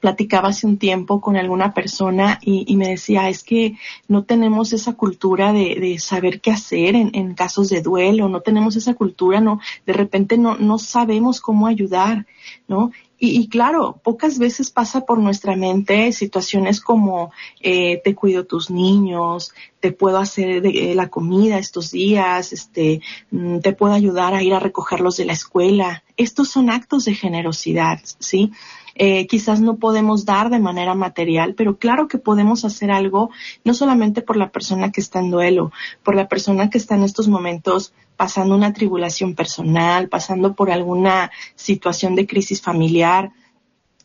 platicaba 0.00 0.48
hace 0.48 0.66
un 0.66 0.78
tiempo 0.78 1.20
con 1.20 1.36
alguna 1.36 1.74
persona 1.74 2.38
y, 2.42 2.76
me 2.76 2.88
decía, 2.88 3.28
es 3.28 3.44
que 3.44 3.76
no 4.08 4.24
tenemos 4.24 4.72
esa 4.72 4.94
cultura 4.94 5.52
de, 5.52 5.98
saber 5.98 6.40
qué 6.40 6.50
hacer 6.50 6.96
en, 6.96 7.34
casos 7.34 7.68
de 7.68 7.82
duelo, 7.82 8.28
no 8.28 8.40
tenemos 8.40 8.76
esa 8.76 8.94
cultura, 8.94 9.40
no, 9.40 9.60
de 9.86 9.92
repente 9.92 10.38
no, 10.38 10.56
no 10.56 10.78
sabemos 10.78 11.40
cómo 11.40 11.66
ayudar, 11.66 12.26
¿no? 12.66 12.90
Y, 13.22 13.48
claro, 13.48 14.00
pocas 14.02 14.38
veces 14.38 14.70
pasa 14.70 15.02
por 15.02 15.18
nuestra 15.18 15.54
mente 15.54 16.10
situaciones 16.12 16.80
como 16.80 17.32
eh, 17.60 18.00
te 18.02 18.14
cuido 18.14 18.46
tus 18.46 18.70
niños, 18.70 19.52
te 19.78 19.92
puedo 19.92 20.16
hacer 20.16 20.62
de, 20.62 20.94
la 20.94 21.08
comida 21.08 21.58
estos 21.58 21.90
días, 21.90 22.54
este, 22.54 23.02
mm, 23.30 23.58
te 23.58 23.74
puedo 23.74 23.92
ayudar 23.92 24.32
a 24.32 24.42
ir 24.42 24.54
a 24.54 24.58
recogerlos 24.58 25.18
de 25.18 25.26
la 25.26 25.34
escuela. 25.34 26.02
Estos 26.16 26.48
son 26.48 26.70
actos 26.70 27.04
de 27.04 27.14
generosidad, 27.14 28.00
¿sí? 28.20 28.52
Eh, 28.94 29.26
quizás 29.26 29.60
no 29.60 29.76
podemos 29.76 30.24
dar 30.24 30.50
de 30.50 30.58
manera 30.58 30.94
material, 30.94 31.54
pero 31.54 31.78
claro 31.78 32.08
que 32.08 32.18
podemos 32.18 32.64
hacer 32.64 32.90
algo 32.90 33.30
no 33.64 33.74
solamente 33.74 34.22
por 34.22 34.36
la 34.36 34.50
persona 34.50 34.92
que 34.92 35.00
está 35.00 35.20
en 35.20 35.30
duelo, 35.30 35.72
por 36.02 36.14
la 36.14 36.28
persona 36.28 36.70
que 36.70 36.78
está 36.78 36.94
en 36.94 37.04
estos 37.04 37.28
momentos 37.28 37.92
pasando 38.16 38.54
una 38.54 38.72
tribulación 38.72 39.34
personal, 39.34 40.08
pasando 40.08 40.54
por 40.54 40.70
alguna 40.70 41.30
situación 41.54 42.14
de 42.14 42.26
crisis 42.26 42.60
familiar, 42.60 43.32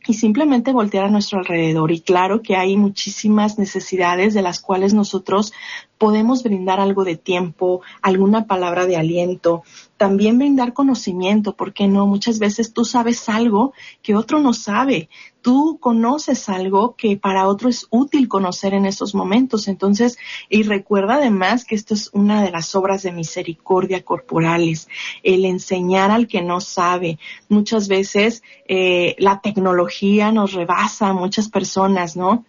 y 0.07 0.13
simplemente 0.13 0.71
voltear 0.71 1.05
a 1.05 1.09
nuestro 1.09 1.39
alrededor. 1.39 1.91
Y 1.91 2.01
claro 2.01 2.41
que 2.41 2.55
hay 2.55 2.77
muchísimas 2.77 3.57
necesidades 3.57 4.33
de 4.33 4.41
las 4.41 4.59
cuales 4.59 4.93
nosotros 4.93 5.53
podemos 5.97 6.43
brindar 6.43 6.79
algo 6.79 7.03
de 7.03 7.15
tiempo, 7.15 7.81
alguna 8.01 8.45
palabra 8.47 8.85
de 8.85 8.97
aliento, 8.97 9.63
también 9.97 10.37
brindar 10.37 10.73
conocimiento, 10.73 11.55
porque 11.55 11.87
no, 11.87 12.05
muchas 12.05 12.39
veces 12.39 12.73
tú 12.73 12.85
sabes 12.85 13.29
algo 13.29 13.73
que 14.01 14.15
otro 14.15 14.39
no 14.39 14.53
sabe, 14.53 15.09
tú 15.45 15.77
conoces 15.79 16.49
algo 16.49 16.95
que 16.95 17.17
para 17.17 17.47
otro 17.47 17.69
es 17.69 17.85
útil 17.91 18.27
conocer 18.27 18.73
en 18.73 18.87
estos 18.87 19.13
momentos. 19.13 19.67
Entonces, 19.67 20.17
y 20.49 20.63
recuerda 20.63 21.17
además 21.17 21.65
que 21.65 21.75
esto 21.75 21.93
es 21.93 22.09
una 22.13 22.41
de 22.41 22.49
las 22.49 22.73
obras 22.73 23.03
de 23.03 23.11
misericordia 23.11 24.03
corporales, 24.03 24.89
el 25.21 25.45
enseñar 25.45 26.09
al 26.09 26.25
que 26.27 26.41
no 26.41 26.61
sabe. 26.61 27.19
Muchas 27.47 27.87
veces 27.87 28.41
eh, 28.67 29.15
la 29.19 29.39
tecnología 29.39 30.31
nos 30.31 30.53
rebasa 30.53 31.09
a 31.09 31.13
muchas 31.13 31.47
personas, 31.47 32.17
¿no? 32.17 32.43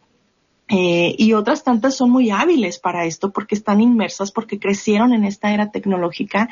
Eh, 0.69 1.15
y 1.17 1.33
otras 1.33 1.63
tantas 1.63 1.97
son 1.97 2.11
muy 2.11 2.31
hábiles 2.31 2.81
para 2.81 3.05
esto 3.05 3.31
porque 3.31 3.55
están 3.55 3.81
inmersas, 3.81 4.33
porque 4.33 4.59
crecieron 4.59 5.13
en 5.13 5.25
esta 5.25 5.53
era 5.55 5.71
tecnológica 5.71 6.49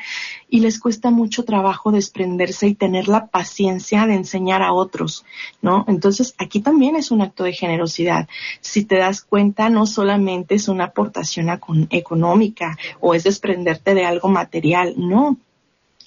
y 0.49 0.61
les 0.61 0.79
cuesta 0.79 1.11
mucho 1.11 1.43
trabajo 1.43 1.91
desprenderse 1.91 2.67
y 2.67 2.75
tener 2.75 3.09
la 3.09 3.27
paciencia 3.27 4.07
de 4.07 4.13
enseñar 4.13 4.61
a 4.61 4.71
otros, 4.71 5.25
¿no? 5.61 5.83
Entonces 5.89 6.33
aquí 6.37 6.61
también 6.61 6.95
es 6.95 7.11
un 7.11 7.21
acto 7.21 7.43
de 7.43 7.51
generosidad. 7.51 8.29
Si 8.61 8.85
te 8.85 8.95
das 8.95 9.21
cuenta, 9.21 9.69
no 9.69 9.85
solamente 9.85 10.55
es 10.55 10.69
una 10.69 10.85
aportación 10.85 11.49
económica 11.89 12.77
o 13.01 13.15
es 13.15 13.25
desprenderte 13.25 13.95
de 13.95 14.05
algo 14.05 14.29
material, 14.29 14.93
no, 14.97 15.37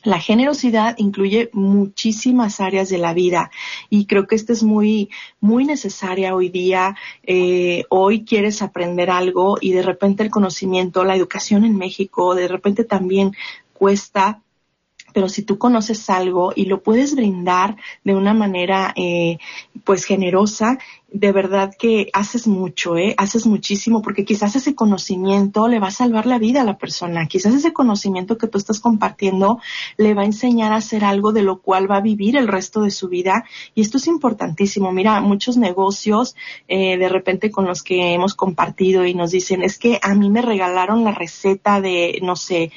la 0.05 0.21
generosidad 0.21 0.95
incluye 0.99 1.50
muchísimas 1.52 2.61
áreas 2.61 2.88
de 2.88 2.99
la 2.99 3.14
vida 3.14 3.50
y 3.90 4.07
creo 4.07 4.26
que 4.26 4.37
esta 4.37 4.52
es 4.52 4.62
muy, 4.62 5.11
muy 5.40 5.64
necesaria 5.64 6.35
hoy 6.35 6.49
día. 6.49 6.97
Eh, 7.25 7.85
hoy 7.88 8.25
quieres 8.25 8.62
aprender 8.62 9.11
algo 9.11 9.59
y 9.61 9.73
de 9.73 9.83
repente 9.83 10.23
el 10.23 10.31
conocimiento, 10.31 11.05
la 11.05 11.17
educación 11.17 11.64
en 11.64 11.76
México, 11.76 12.35
de 12.35 12.49
repente 12.49 12.85
también 12.85 13.33
cuesta 13.73 14.43
pero 15.12 15.29
si 15.29 15.43
tú 15.43 15.59
conoces 15.59 16.09
algo 16.11 16.53
y 16.55 16.67
lo 16.67 16.83
puedes 16.83 17.15
brindar 17.15 17.77
de 18.05 18.15
una 18.15 18.35
manera 18.35 18.93
eh, 18.97 19.38
pues 19.85 20.05
generosa, 20.05 20.79
de 21.11 21.33
verdad 21.33 21.73
que 21.79 22.11
haces 22.12 22.47
mucho, 22.47 22.99
¿eh? 22.99 23.15
haces 23.17 23.47
muchísimo, 23.47 24.03
porque 24.03 24.27
quizás 24.27 24.57
ese 24.57 24.75
conocimiento 24.75 25.67
le 25.67 25.81
va 25.81 25.88
a 25.88 25.93
salvar 25.93 26.27
la 26.27 26.38
vida 26.38 26.61
a 26.61 26.65
la 26.65 26.77
persona, 26.77 27.27
quizás 27.27 27.55
ese 27.55 27.73
conocimiento 27.73 28.37
que 28.37 28.47
tú 28.47 28.59
estás 28.59 28.79
compartiendo 28.79 29.59
le 29.97 30.12
va 30.12 30.23
a 30.23 30.27
enseñar 30.27 30.73
a 30.73 30.77
hacer 30.77 31.05
algo 31.05 31.33
de 31.33 31.43
lo 31.43 31.62
cual 31.62 31.91
va 31.91 31.97
a 31.97 32.03
vivir 32.03 32.37
el 32.37 32.47
resto 32.47 32.83
de 32.83 32.91
su 32.91 33.09
vida 33.09 33.45
y 33.75 33.81
esto 33.81 33.97
es 33.97 34.07
importantísimo. 34.07 34.93
Mira, 34.93 35.21
muchos 35.21 35.57
negocios 35.57 36.37
eh, 36.69 36.99
de 36.99 37.09
repente 37.09 37.50
con 37.50 37.67
los 37.67 37.83
que 37.83 38.12
hemos 38.12 38.35
compartido 38.35 39.07
y 39.07 39.15
nos 39.15 39.31
dicen, 39.31 39.62
es 39.62 39.79
que 39.79 39.99
a 40.03 40.15
mí 40.15 40.29
me 40.29 40.43
regalaron 40.43 41.05
la 41.05 41.12
receta 41.12 41.81
de, 41.81 42.19
no 42.23 42.37
sé, 42.37 42.71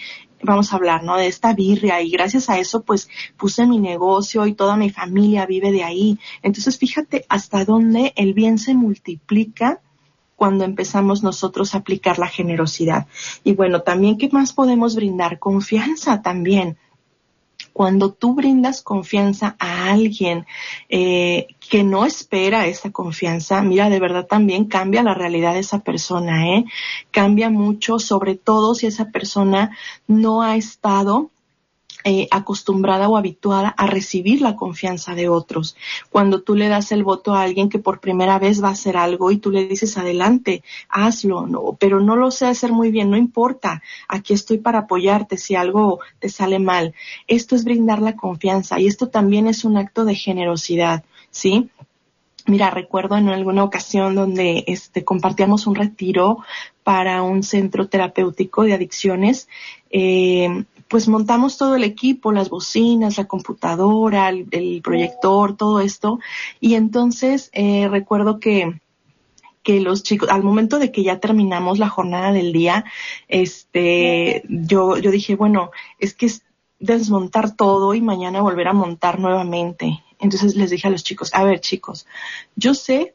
vamos 0.44 0.72
a 0.72 0.76
hablar, 0.76 1.04
¿no? 1.04 1.18
De 1.18 1.28
esta 1.28 1.54
birria 1.54 2.02
y 2.02 2.10
gracias 2.10 2.50
a 2.50 2.60
eso 2.60 2.84
pues 2.84 3.10
puse 3.38 3.66
mi 3.66 3.80
negocio 3.80 4.46
y 4.46 4.54
toda 4.54 4.76
mi 4.76 4.90
familia 4.90 5.46
vive 5.46 5.72
de 5.72 5.84
ahí. 5.84 6.20
Entonces 6.42 6.78
fíjate 6.78 7.26
hasta 7.30 7.66
dónde 7.66 8.14
el 8.16 8.34
bien 8.34 8.58
se 8.58 8.74
multiplica 8.74 9.82
cuando 10.36 10.64
empezamos 10.64 11.22
nosotros 11.22 11.76
a 11.76 11.80
aplicar 11.80 12.18
la 12.18 12.28
generosidad. 12.28 13.06
Y 13.44 13.54
bueno, 13.54 13.84
también, 13.84 14.18
¿qué 14.18 14.28
más 14.32 14.54
podemos 14.54 14.96
brindar? 14.96 15.38
Confianza 15.38 16.24
también. 16.24 16.78
Cuando 17.74 18.12
tú 18.12 18.36
brindas 18.36 18.82
confianza 18.82 19.56
a 19.60 19.92
alguien 19.92 20.46
eh, 20.90 21.48
que 21.70 21.84
no 21.84 22.06
espera 22.06 22.68
esa 22.68 22.92
confianza, 22.92 23.62
mira, 23.62 23.90
de 23.90 24.00
verdad 24.00 24.28
también 24.28 24.66
cambia 24.66 25.04
la 25.04 25.14
realidad 25.14 25.54
de 25.54 25.60
esa 25.60 25.80
persona, 25.80 26.50
¿eh? 26.50 26.66
Cambia 27.12 27.50
mucho, 27.50 27.98
sobre 28.00 28.36
todo 28.36 28.76
si 28.76 28.88
esa 28.88 29.12
persona 29.12 29.76
no 30.08 30.42
ha 30.42 30.56
estado 30.56 31.31
eh, 32.04 32.28
acostumbrada 32.32 33.10
o 33.10 33.18
habituada 33.18 33.70
a 33.70 33.88
recibir 33.88 34.42
la 34.42 34.56
confianza 34.56 35.16
de 35.16 35.30
otros. 35.30 35.76
Cuando 36.10 36.42
tú 36.42 36.56
le 36.56 36.68
das 36.68 36.92
el 36.92 37.04
voto 37.04 37.34
a 37.34 37.44
alguien 37.44 37.70
que 37.70 37.80
por 37.80 38.00
primera 38.00 38.40
vez 38.40 38.64
va 38.64 38.70
a 38.70 38.72
hacer 38.72 38.98
algo 38.98 39.32
y 39.32 39.38
tú 39.38 39.52
le 39.52 39.68
dices 39.68 39.98
adelante, 39.98 40.64
hazlo, 40.90 41.48
no, 41.48 41.78
pero 41.80 42.00
no 42.00 42.16
lo 42.16 42.32
sé 42.32 42.46
hacer 42.46 42.72
muy 42.72 42.92
bien, 42.92 43.10
no 43.10 43.18
importa, 43.18 43.82
aquí 44.08 44.34
estoy 44.34 44.58
para 44.58 44.80
apoyarte 44.80 45.38
si 45.38 45.56
algo 45.56 46.00
te 46.20 46.30
sale 46.30 46.60
mal. 46.60 46.94
Esto 47.28 47.56
es 47.56 47.64
brindar 47.64 48.02
la 48.02 48.16
confianza 48.16 48.80
y 48.80 48.88
esto 48.88 49.10
también 49.10 49.48
es 49.48 49.66
un 49.66 49.78
acto 49.78 50.06
de 50.06 50.16
generosidad, 50.16 51.04
¿sí? 51.30 51.70
Mira, 52.48 52.72
recuerdo 52.72 53.18
en 53.18 53.30
alguna 53.30 53.64
ocasión 53.64 54.16
donde 54.16 54.64
este, 54.68 55.04
compartíamos 55.04 55.68
un 55.68 55.76
retiro 55.76 56.40
para 56.84 57.22
un 57.22 57.44
centro 57.44 57.88
terapéutico 57.88 58.64
de 58.64 58.74
adicciones. 58.74 59.48
Eh, 59.92 60.66
pues 60.92 61.08
montamos 61.08 61.58
todo 61.58 61.78
el 61.78 61.86
equipo, 61.86 62.34
las 62.34 62.50
bocinas, 62.50 63.18
la 63.18 63.26
computadora, 63.26 64.28
el, 64.28 64.82
proyector, 64.84 65.56
todo 65.56 65.80
esto. 65.80 66.20
Y 66.60 66.76
entonces 66.76 67.50
eh, 67.54 67.88
recuerdo 67.88 68.42
que 68.42 68.82
que 69.64 69.80
los 69.80 70.02
chicos, 70.02 70.28
al 70.30 70.44
momento 70.44 70.80
de 70.80 70.92
que 70.92 71.04
ya 71.04 71.20
terminamos 71.20 71.78
la 71.78 71.88
jornada 71.88 72.32
del 72.34 72.52
día, 72.52 72.84
este, 73.28 74.44
yo, 74.50 74.98
yo 74.98 75.12
dije, 75.12 75.36
bueno, 75.36 75.70
es 76.00 76.16
que 76.16 76.26
es 76.26 76.44
desmontar 76.80 77.56
todo 77.56 77.94
y 77.94 78.02
mañana 78.02 78.42
volver 78.42 78.68
a 78.68 78.74
montar 78.74 79.20
nuevamente. 79.20 80.04
Entonces 80.20 80.56
les 80.56 80.72
dije 80.72 80.88
a 80.88 80.92
los 80.92 81.04
chicos, 81.04 81.30
a 81.36 81.44
ver 81.44 81.62
chicos, 81.62 82.08
yo 82.56 82.74
sé 82.74 83.14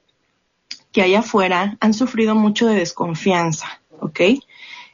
que 0.92 1.02
allá 1.02 1.18
afuera 1.18 1.76
han 1.80 1.92
sufrido 1.92 2.36
mucho 2.36 2.68
de 2.68 2.76
desconfianza, 2.76 3.82
¿ok? 3.98 4.20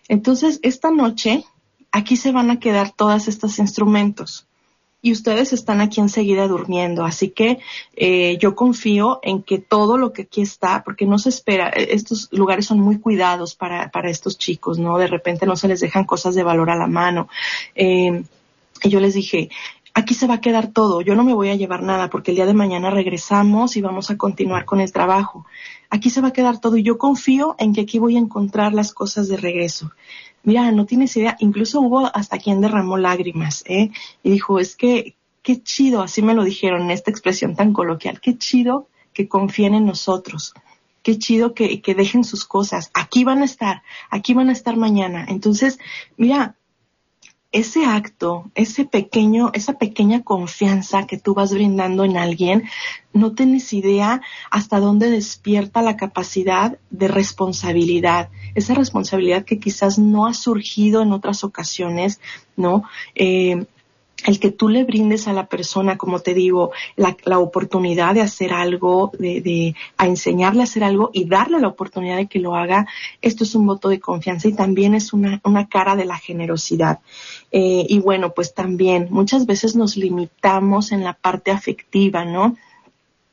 Entonces, 0.08 0.58
esta 0.62 0.90
noche 0.90 1.44
aquí 1.92 2.16
se 2.16 2.32
van 2.32 2.50
a 2.50 2.58
quedar 2.58 2.90
todos 2.90 3.28
estos 3.28 3.58
instrumentos 3.58 4.46
y 5.04 5.10
ustedes 5.10 5.52
están 5.52 5.80
aquí 5.80 6.00
enseguida 6.00 6.46
durmiendo. 6.46 7.04
Así 7.04 7.30
que 7.30 7.58
eh, 7.96 8.38
yo 8.40 8.54
confío 8.54 9.18
en 9.22 9.42
que 9.42 9.58
todo 9.58 9.98
lo 9.98 10.12
que 10.12 10.22
aquí 10.22 10.42
está, 10.42 10.84
porque 10.84 11.06
no 11.06 11.18
se 11.18 11.28
espera, 11.28 11.70
eh, 11.70 11.88
estos 11.90 12.28
lugares 12.30 12.66
son 12.66 12.78
muy 12.78 13.00
cuidados 13.00 13.56
para, 13.56 13.90
para 13.90 14.10
estos 14.10 14.38
chicos, 14.38 14.78
¿no? 14.78 14.96
De 14.98 15.08
repente 15.08 15.44
no 15.44 15.56
se 15.56 15.66
les 15.66 15.80
dejan 15.80 16.04
cosas 16.04 16.36
de 16.36 16.44
valor 16.44 16.70
a 16.70 16.76
la 16.76 16.86
mano. 16.86 17.28
Eh, 17.74 18.22
y 18.84 18.88
yo 18.88 19.00
les 19.00 19.14
dije, 19.14 19.50
aquí 19.94 20.14
se 20.14 20.26
va 20.26 20.34
a 20.34 20.40
quedar 20.40 20.68
todo, 20.68 21.00
yo 21.00 21.14
no 21.14 21.24
me 21.24 21.34
voy 21.34 21.50
a 21.50 21.54
llevar 21.54 21.82
nada 21.82 22.08
porque 22.08 22.30
el 22.30 22.36
día 22.36 22.46
de 22.46 22.54
mañana 22.54 22.90
regresamos 22.90 23.76
y 23.76 23.82
vamos 23.82 24.10
a 24.10 24.16
continuar 24.16 24.64
con 24.64 24.80
el 24.80 24.92
trabajo. 24.92 25.46
Aquí 25.90 26.10
se 26.10 26.20
va 26.20 26.28
a 26.28 26.32
quedar 26.32 26.58
todo 26.60 26.76
y 26.76 26.82
yo 26.82 26.98
confío 26.98 27.54
en 27.58 27.74
que 27.74 27.82
aquí 27.82 27.98
voy 27.98 28.16
a 28.16 28.20
encontrar 28.20 28.72
las 28.72 28.92
cosas 28.92 29.28
de 29.28 29.36
regreso. 29.36 29.92
Mira, 30.44 30.72
no 30.72 30.86
tienes 30.86 31.16
idea, 31.16 31.36
incluso 31.38 31.80
hubo 31.80 32.10
hasta 32.14 32.38
quien 32.38 32.60
derramó 32.60 32.96
lágrimas, 32.96 33.62
¿eh? 33.66 33.90
Y 34.22 34.30
dijo, 34.30 34.58
es 34.58 34.74
que, 34.74 35.14
qué 35.42 35.62
chido, 35.62 36.02
así 36.02 36.22
me 36.22 36.34
lo 36.34 36.44
dijeron 36.44 36.82
en 36.82 36.90
esta 36.90 37.10
expresión 37.10 37.54
tan 37.54 37.72
coloquial, 37.72 38.20
qué 38.20 38.36
chido 38.36 38.88
que 39.12 39.28
confíen 39.28 39.74
en 39.74 39.86
nosotros, 39.86 40.54
qué 41.02 41.18
chido 41.18 41.54
que, 41.54 41.80
que 41.80 41.94
dejen 41.94 42.24
sus 42.24 42.44
cosas, 42.44 42.90
aquí 42.94 43.22
van 43.22 43.42
a 43.42 43.44
estar, 43.44 43.82
aquí 44.10 44.34
van 44.34 44.48
a 44.48 44.52
estar 44.52 44.76
mañana. 44.76 45.26
Entonces, 45.28 45.78
mira, 46.16 46.56
ese 47.52 47.84
acto, 47.84 48.50
ese 48.54 48.86
pequeño, 48.86 49.50
esa 49.52 49.74
pequeña 49.74 50.22
confianza 50.22 51.06
que 51.06 51.18
tú 51.18 51.34
vas 51.34 51.52
brindando 51.52 52.04
en 52.04 52.16
alguien, 52.16 52.64
no 53.12 53.32
tienes 53.32 53.72
idea 53.74 54.22
hasta 54.50 54.80
dónde 54.80 55.10
despierta 55.10 55.82
la 55.82 55.96
capacidad 55.98 56.78
de 56.90 57.08
responsabilidad, 57.08 58.30
esa 58.54 58.74
responsabilidad 58.74 59.44
que 59.44 59.58
quizás 59.58 59.98
no 59.98 60.26
ha 60.26 60.32
surgido 60.32 61.02
en 61.02 61.12
otras 61.12 61.44
ocasiones, 61.44 62.20
¿no? 62.56 62.84
Eh, 63.14 63.66
el 64.26 64.38
que 64.40 64.50
tú 64.50 64.68
le 64.68 64.84
brindes 64.84 65.28
a 65.28 65.32
la 65.32 65.46
persona, 65.46 65.96
como 65.96 66.20
te 66.20 66.34
digo, 66.34 66.72
la, 66.96 67.16
la 67.24 67.38
oportunidad 67.38 68.14
de 68.14 68.20
hacer 68.20 68.52
algo, 68.52 69.10
de, 69.18 69.40
de, 69.40 69.74
a 69.96 70.06
enseñarle 70.06 70.60
a 70.60 70.64
hacer 70.64 70.84
algo 70.84 71.10
y 71.12 71.24
darle 71.24 71.60
la 71.60 71.68
oportunidad 71.68 72.16
de 72.16 72.26
que 72.26 72.38
lo 72.38 72.54
haga, 72.54 72.86
esto 73.20 73.44
es 73.44 73.54
un 73.54 73.66
voto 73.66 73.88
de 73.88 74.00
confianza 74.00 74.48
y 74.48 74.52
también 74.52 74.94
es 74.94 75.12
una, 75.12 75.40
una 75.44 75.68
cara 75.68 75.96
de 75.96 76.04
la 76.04 76.18
generosidad. 76.18 77.00
Eh, 77.50 77.86
y 77.88 77.98
bueno, 77.98 78.32
pues 78.32 78.54
también 78.54 79.08
muchas 79.10 79.46
veces 79.46 79.76
nos 79.76 79.96
limitamos 79.96 80.92
en 80.92 81.04
la 81.04 81.14
parte 81.14 81.50
afectiva, 81.50 82.24
¿no? 82.24 82.56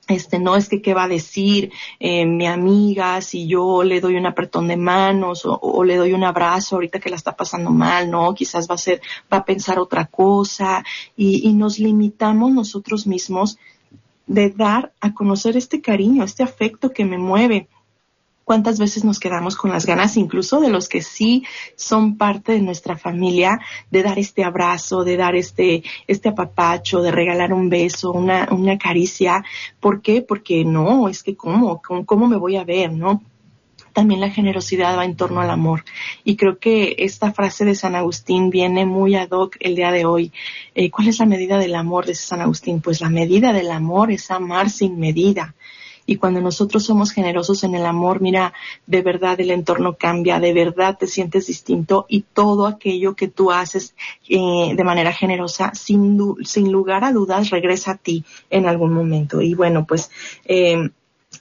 Este, 0.09 0.39
no 0.39 0.55
es 0.55 0.67
que 0.67 0.81
qué 0.81 0.93
va 0.93 1.03
a 1.03 1.07
decir 1.07 1.71
eh, 1.99 2.25
mi 2.25 2.47
amiga 2.47 3.21
si 3.21 3.47
yo 3.47 3.83
le 3.83 4.01
doy 4.01 4.15
un 4.15 4.25
apretón 4.25 4.67
de 4.67 4.75
manos 4.75 5.43
o, 5.45 5.83
le 5.83 5.95
doy 5.95 6.13
un 6.13 6.23
abrazo 6.23 6.75
ahorita 6.75 6.99
que 6.99 7.09
la 7.09 7.15
está 7.15 7.35
pasando 7.35 7.69
mal, 7.69 8.09
no, 8.09 8.33
quizás 8.33 8.69
va 8.69 8.75
a 8.75 8.79
ser, 8.79 9.01
va 9.31 9.37
a 9.37 9.45
pensar 9.45 9.79
otra 9.79 10.05
cosa. 10.05 10.83
Y, 11.15 11.47
y 11.47 11.53
nos 11.53 11.79
limitamos 11.79 12.51
nosotros 12.51 13.07
mismos 13.07 13.57
de 14.27 14.49
dar 14.49 14.93
a 14.99 15.13
conocer 15.13 15.57
este 15.57 15.81
cariño, 15.81 16.23
este 16.23 16.43
afecto 16.43 16.91
que 16.91 17.05
me 17.05 17.17
mueve 17.17 17.67
cuántas 18.49 18.79
veces 18.79 19.05
nos 19.05 19.19
quedamos 19.19 19.55
con 19.55 19.69
las 19.69 19.85
ganas, 19.85 20.17
incluso 20.17 20.59
de 20.59 20.71
los 20.71 20.89
que 20.89 21.03
sí 21.03 21.43
son 21.75 22.17
parte 22.17 22.53
de 22.53 22.61
nuestra 22.61 22.97
familia, 22.97 23.59
de 23.91 24.01
dar 24.01 24.17
este 24.17 24.43
abrazo, 24.43 25.03
de 25.03 25.17
dar 25.17 25.35
este, 25.35 25.83
este 26.07 26.29
apapacho, 26.29 27.03
de 27.03 27.11
regalar 27.11 27.53
un 27.53 27.69
beso, 27.69 28.11
una, 28.11 28.47
una 28.49 28.79
caricia. 28.79 29.45
¿Por 29.79 30.01
qué? 30.01 30.23
Porque 30.23 30.65
no, 30.65 31.09
es 31.09 31.21
que 31.21 31.35
cómo, 31.35 31.79
cómo, 31.79 32.27
me 32.27 32.37
voy 32.37 32.55
a 32.55 32.63
ver, 32.63 32.91
¿no? 32.91 33.21
también 33.93 34.19
la 34.19 34.31
generosidad 34.31 34.97
va 34.97 35.05
en 35.05 35.15
torno 35.15 35.41
al 35.41 35.51
amor. 35.51 35.83
Y 36.23 36.35
creo 36.35 36.57
que 36.57 36.95
esta 36.97 37.31
frase 37.31 37.65
de 37.65 37.75
San 37.75 37.93
Agustín 37.93 38.49
viene 38.49 38.83
muy 38.83 39.13
ad 39.15 39.29
hoc 39.29 39.57
el 39.59 39.75
día 39.75 39.91
de 39.91 40.05
hoy. 40.05 40.31
Eh, 40.73 40.89
¿Cuál 40.89 41.09
es 41.09 41.19
la 41.19 41.27
medida 41.27 41.59
del 41.59 41.75
amor 41.75 42.07
de 42.07 42.15
San 42.15 42.41
Agustín? 42.41 42.81
Pues 42.81 42.99
la 42.99 43.11
medida 43.11 43.53
del 43.53 43.69
amor 43.69 44.09
es 44.09 44.31
amar 44.31 44.71
sin 44.71 44.99
medida. 44.99 45.53
Y 46.09 46.15
cuando 46.15 46.41
nosotros 46.41 46.85
somos 46.85 47.11
generosos 47.11 47.63
en 47.63 47.75
el 47.75 47.85
amor, 47.85 48.19
mira, 48.19 48.51
de 48.87 49.03
verdad 49.03 49.39
el 49.39 49.51
entorno 49.51 49.95
cambia, 49.95 50.39
de 50.39 50.53
verdad 50.53 50.97
te 50.97 51.05
sientes 51.05 51.45
distinto 51.45 52.07
y 52.09 52.21
todo 52.33 52.65
aquello 52.65 53.13
que 53.13 53.27
tú 53.27 53.51
haces 53.51 53.93
eh, 54.27 54.73
de 54.75 54.83
manera 54.83 55.13
generosa, 55.13 55.71
sin, 55.75 56.17
sin 56.43 56.71
lugar 56.71 57.03
a 57.03 57.11
dudas, 57.11 57.51
regresa 57.51 57.91
a 57.91 57.97
ti 57.97 58.25
en 58.49 58.65
algún 58.65 58.91
momento. 58.91 59.39
Y 59.39 59.53
bueno, 59.53 59.85
pues 59.85 60.09
eh, 60.45 60.89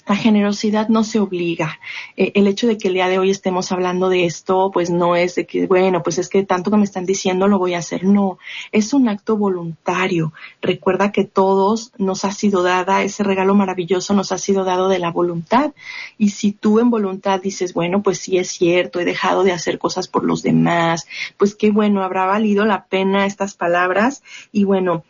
la 0.09 0.17
generosidad 0.17 0.89
no 0.89 1.05
se 1.05 1.21
obliga. 1.21 1.79
Eh, 2.17 2.33
el 2.35 2.47
hecho 2.47 2.67
de 2.67 2.79
que 2.79 2.89
el 2.89 2.95
día 2.95 3.09
de 3.09 3.19
hoy 3.19 3.31
estemos 3.31 3.71
hablando 3.73 4.09
de 4.09 4.25
esto, 4.25 4.71
pues 4.73 4.91
no 4.91 5.17
es 5.17 5.35
de 5.35 5.47
que, 5.47 5.67
bueno, 5.67 6.03
pues 6.03 6.19
es 6.19 6.29
que 6.29 6.45
tanto 6.45 6.71
que 6.71 6.79
me 6.79 6.85
están 6.85 7.05
diciendo 7.05 7.47
lo 7.47 7.59
voy 7.59 7.75
a 7.75 7.79
hacer. 7.79 8.05
No, 8.05 8.39
es 8.73 8.95
un 8.95 9.09
acto 9.09 9.37
voluntario. 9.37 10.33
Recuerda 10.63 11.13
que 11.13 11.25
todos 11.25 11.93
nos 11.99 12.25
ha 12.25 12.33
sido 12.33 12.63
dada, 12.63 13.03
ese 13.03 13.23
regalo 13.23 13.55
maravilloso 13.55 14.15
nos 14.15 14.33
ha 14.33 14.39
sido 14.39 14.65
dado 14.65 14.89
de 14.89 14.99
la 14.99 15.11
voluntad. 15.11 15.73
Y 16.17 16.31
si 16.31 16.53
tú 16.53 16.81
en 16.81 16.89
voluntad 16.89 17.41
dices, 17.43 17.75
bueno, 17.75 18.03
pues 18.03 18.19
sí 18.19 18.39
es 18.39 18.49
cierto, 18.49 19.01
he 19.01 19.05
dejado 19.05 19.45
de 19.45 19.53
hacer 19.53 19.79
cosas 19.79 20.09
por 20.09 20.25
los 20.25 20.43
demás, 20.43 21.07
pues 21.37 21.55
qué 21.55 21.71
bueno, 21.71 22.03
habrá 22.03 22.25
valido 22.25 22.65
la 22.65 22.87
pena 22.87 23.27
estas 23.27 23.55
palabras. 23.55 24.23
Y 24.53 24.65
bueno, 24.65 25.05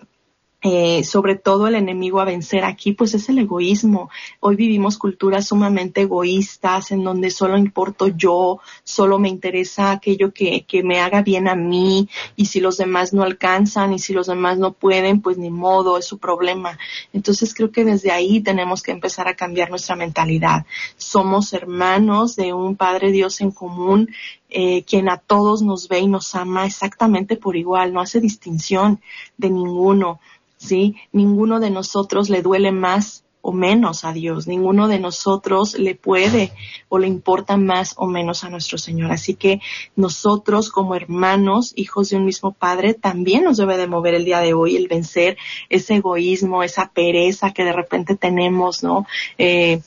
eh, 0.61 1.05
sobre 1.05 1.37
todo 1.37 1.69
el 1.69 1.77
enemigo 1.77 2.21
a 2.21 2.25
vencer 2.25 2.65
aquí, 2.65 2.93
pues 2.93 3.15
es 3.15 3.29
el 3.29 3.39
egoísmo. 3.39 4.11
Hoy 4.41 4.57
vivimos 4.57 4.99
culturas 4.99 5.47
sumamente 5.47 6.01
egoístas 6.01 6.91
en 6.91 7.05
donde 7.05 7.31
solo 7.31 7.57
importo 7.57 8.09
yo, 8.09 8.59
solo 8.83 9.21
me 9.21 9.29
interesa 9.29 9.93
aquello 9.93 10.33
que, 10.33 10.65
que 10.67 10.83
me 10.83 11.01
haga 11.01 11.23
bien 11.23 11.47
a 11.47 11.55
mí 11.55 12.09
y 12.35 12.47
si 12.47 12.59
los 12.59 12.77
demás 12.77 13.13
no 13.13 13.23
alcanzan 13.23 13.93
y 13.93 14.01
si 14.01 14.13
los 14.13 14.27
demás 14.27 14.59
no 14.59 14.73
pueden, 14.73 15.21
pues 15.21 15.39
ni 15.39 15.51
modo, 15.51 15.97
es 15.97 16.07
su 16.07 16.19
problema. 16.19 16.77
Entonces 17.13 17.55
creo 17.55 17.71
que 17.71 17.85
desde 17.85 18.11
ahí 18.11 18.41
tenemos 18.41 18.83
que 18.83 18.91
empezar 18.91 19.29
a 19.29 19.37
cambiar 19.37 19.71
nuestra 19.71 19.95
mentalidad. 19.95 20.67
Somos 20.97 21.53
hermanos 21.53 22.35
de 22.35 22.53
un 22.53 22.75
Padre 22.75 23.13
Dios 23.13 23.41
en 23.41 23.53
común 23.53 24.11
eh, 24.51 24.83
quien 24.85 25.11
a 25.11 25.19
todos 25.19 25.61
nos 25.61 25.89
ve 25.89 26.01
y 26.01 26.09
nos 26.09 26.35
ama 26.35 26.65
exactamente 26.65 27.37
por 27.37 27.55
igual, 27.55 27.93
no 27.93 28.01
hace 28.01 28.19
distinción 28.19 29.01
de 29.37 29.51
ninguno. 29.51 30.21
¿Sí? 30.59 30.97
Ninguno 31.13 31.61
de 31.61 31.71
nosotros 31.71 32.29
le 32.29 32.43
duele 32.43 32.73
más 32.73 33.25
o 33.41 33.53
menos 33.53 34.05
a 34.05 34.13
Dios, 34.13 34.47
ninguno 34.47 34.89
de 34.89 34.99
nosotros 34.99 35.79
le 35.79 35.95
puede 35.95 36.53
o 36.89 36.99
le 36.99 37.07
importa 37.07 37.57
más 37.57 37.95
o 37.97 38.07
menos 38.07 38.45
a 38.45 38.51
nuestro 38.51 38.77
Señor. 38.77 39.11
Así 39.11 39.35
que 39.35 39.61
nosotros 39.97 40.71
como 40.71 40.95
hermanos, 40.95 41.73
hijos 41.77 42.11
de 42.11 42.17
un 42.17 42.27
mismo 42.27 42.53
Padre, 42.53 42.95
también 42.95 43.45
nos 43.45 43.57
debe 43.57 43.79
de 43.79 43.87
mover 43.87 44.15
el 44.15 44.25
día 44.25 44.41
de 44.41 44.53
hoy 44.53 44.77
el 44.77 44.89
vencer 44.89 45.39
ese 45.71 45.97
egoísmo, 45.97 46.63
esa 46.63 46.91
pereza 46.93 47.53
que 47.53 47.65
de 47.65 47.73
repente 47.73 48.17
tenemos, 48.17 48.83
¿no? 48.83 49.07
Eh, 49.39 49.81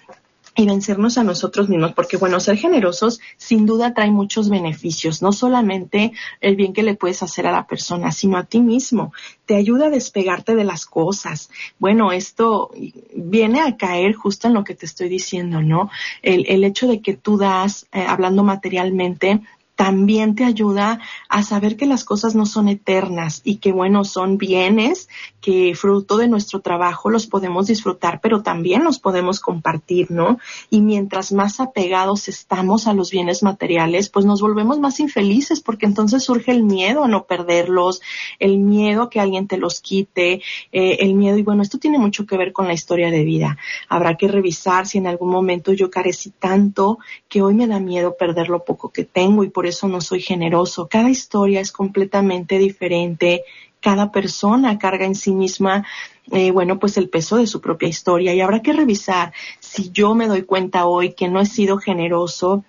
y 0.56 0.66
vencernos 0.66 1.18
a 1.18 1.24
nosotros 1.24 1.70
mismos, 1.70 1.94
porque 1.94 2.18
bueno, 2.18 2.40
ser 2.40 2.58
generosos 2.58 3.22
sin 3.38 3.66
duda 3.66 3.94
trae 3.94 4.12
muchos 4.12 4.50
beneficios, 4.50 5.22
no 5.22 5.32
solamente 5.32 6.12
el 6.42 6.56
bien 6.56 6.74
que 6.74 6.84
le 6.84 6.96
puedes 6.96 7.24
hacer 7.24 7.48
a 7.48 7.52
la 7.52 7.68
persona, 7.68 8.12
sino 8.12 8.38
a 8.38 8.44
ti 8.44 8.60
mismo. 8.60 9.14
Te 9.46 9.56
ayuda 9.56 9.88
a 9.88 9.90
despegarte 9.90 10.56
de 10.56 10.66
las 10.66 10.86
cosas. 10.86 11.50
Bueno, 11.80 12.12
esto 12.12 12.72
viene 13.16 13.62
a 13.62 13.78
caer 13.78 14.14
justo 14.14 14.48
en 14.48 14.54
lo 14.54 14.64
que 14.64 14.76
te 14.76 14.86
estoy 14.86 15.08
diciendo, 15.08 15.62
¿no? 15.62 15.90
El, 16.22 16.46
el 16.48 16.64
hecho 16.64 16.88
de 16.88 17.02
que 17.02 17.16
tú 17.16 17.38
das, 17.38 17.88
eh, 17.94 18.06
hablando 18.08 18.44
materialmente, 18.44 19.42
también 19.82 20.36
te 20.36 20.46
ayuda 20.46 21.00
a 21.28 21.42
saber 21.42 21.76
que 21.76 21.88
las 21.88 22.04
cosas 22.04 22.36
no 22.36 22.46
son 22.46 22.70
eternas 22.70 23.42
y 23.44 23.56
que, 23.56 23.72
bueno, 23.72 24.04
son 24.06 24.38
bienes 24.38 25.10
que 25.42 25.74
fruto 25.74 26.18
de 26.18 26.28
nuestro 26.28 26.60
trabajo 26.60 27.10
los 27.10 27.26
podemos 27.26 27.66
disfrutar, 27.66 28.20
pero 28.22 28.44
también 28.44 28.84
los 28.84 29.00
podemos 29.00 29.40
compartir, 29.40 30.12
¿no? 30.12 30.38
Y 30.70 30.82
mientras 30.82 31.32
más 31.32 31.60
apegados 31.60 32.28
estamos 32.28 32.86
a 32.86 32.94
los 32.94 33.10
bienes 33.10 33.42
materiales, 33.42 34.10
pues 34.10 34.24
nos 34.24 34.40
volvemos 34.40 34.80
más 34.80 35.00
infelices 35.00 35.62
porque 35.62 35.88
entonces 35.88 36.24
surge 36.24 36.52
el 36.52 36.62
miedo 36.62 37.04
a 37.04 37.08
no 37.08 37.24
perderlos, 37.24 38.02
el 38.38 38.60
miedo 38.60 39.02
a 39.02 39.10
que 39.10 39.20
alguien 39.20 39.48
te 39.48 39.58
los 39.58 39.82
quite, 39.82 40.44
eh, 40.72 40.98
el 41.00 41.16
miedo, 41.16 41.40
y 41.40 41.42
bueno, 41.42 41.64
esto 41.64 41.80
tiene 41.80 41.98
mucho 41.98 42.28
que 42.28 42.38
ver 42.38 42.54
con 42.54 42.68
la 42.68 42.74
historia 42.74 43.10
de 43.10 43.24
vida. 43.24 43.58
Habrá 43.90 44.16
que 44.16 44.28
revisar 44.28 44.86
si 44.86 45.00
en 45.00 45.08
algún 45.08 45.32
momento 45.32 45.74
yo 45.74 45.90
carecí 45.90 46.30
tanto 46.30 47.00
que 47.28 47.42
hoy 47.42 47.56
me 47.56 47.66
da 47.66 47.80
miedo 47.80 48.16
perder 48.16 48.50
lo 48.50 48.64
poco 48.64 48.90
que 48.90 49.06
tengo 49.06 49.44
y 49.44 49.50
por 49.50 49.71
eso 49.72 49.88
no 49.88 50.02
soy 50.02 50.22
generoso. 50.22 50.88
Cada 50.88 51.10
historia 51.10 51.60
es 51.60 51.72
completamente 51.72 52.58
diferente. 52.60 53.44
Cada 53.80 54.12
persona 54.12 54.78
carga 54.78 55.06
en 55.06 55.16
sí 55.16 55.32
misma, 55.32 55.86
eh, 56.32 56.52
bueno, 56.52 56.78
pues 56.78 56.98
el 56.98 57.10
peso 57.10 57.38
de 57.38 57.48
su 57.48 57.60
propia 57.62 57.90
historia 57.90 58.34
y 58.34 58.42
habrá 58.42 58.62
que 58.62 58.74
revisar 58.74 59.34
si 59.60 59.90
yo 59.92 60.14
me 60.14 60.28
doy 60.28 60.44
cuenta 60.44 60.86
hoy 60.86 61.14
que 61.14 61.28
no 61.28 61.42
he 61.42 61.46
sido 61.46 61.78
generoso 61.78 62.64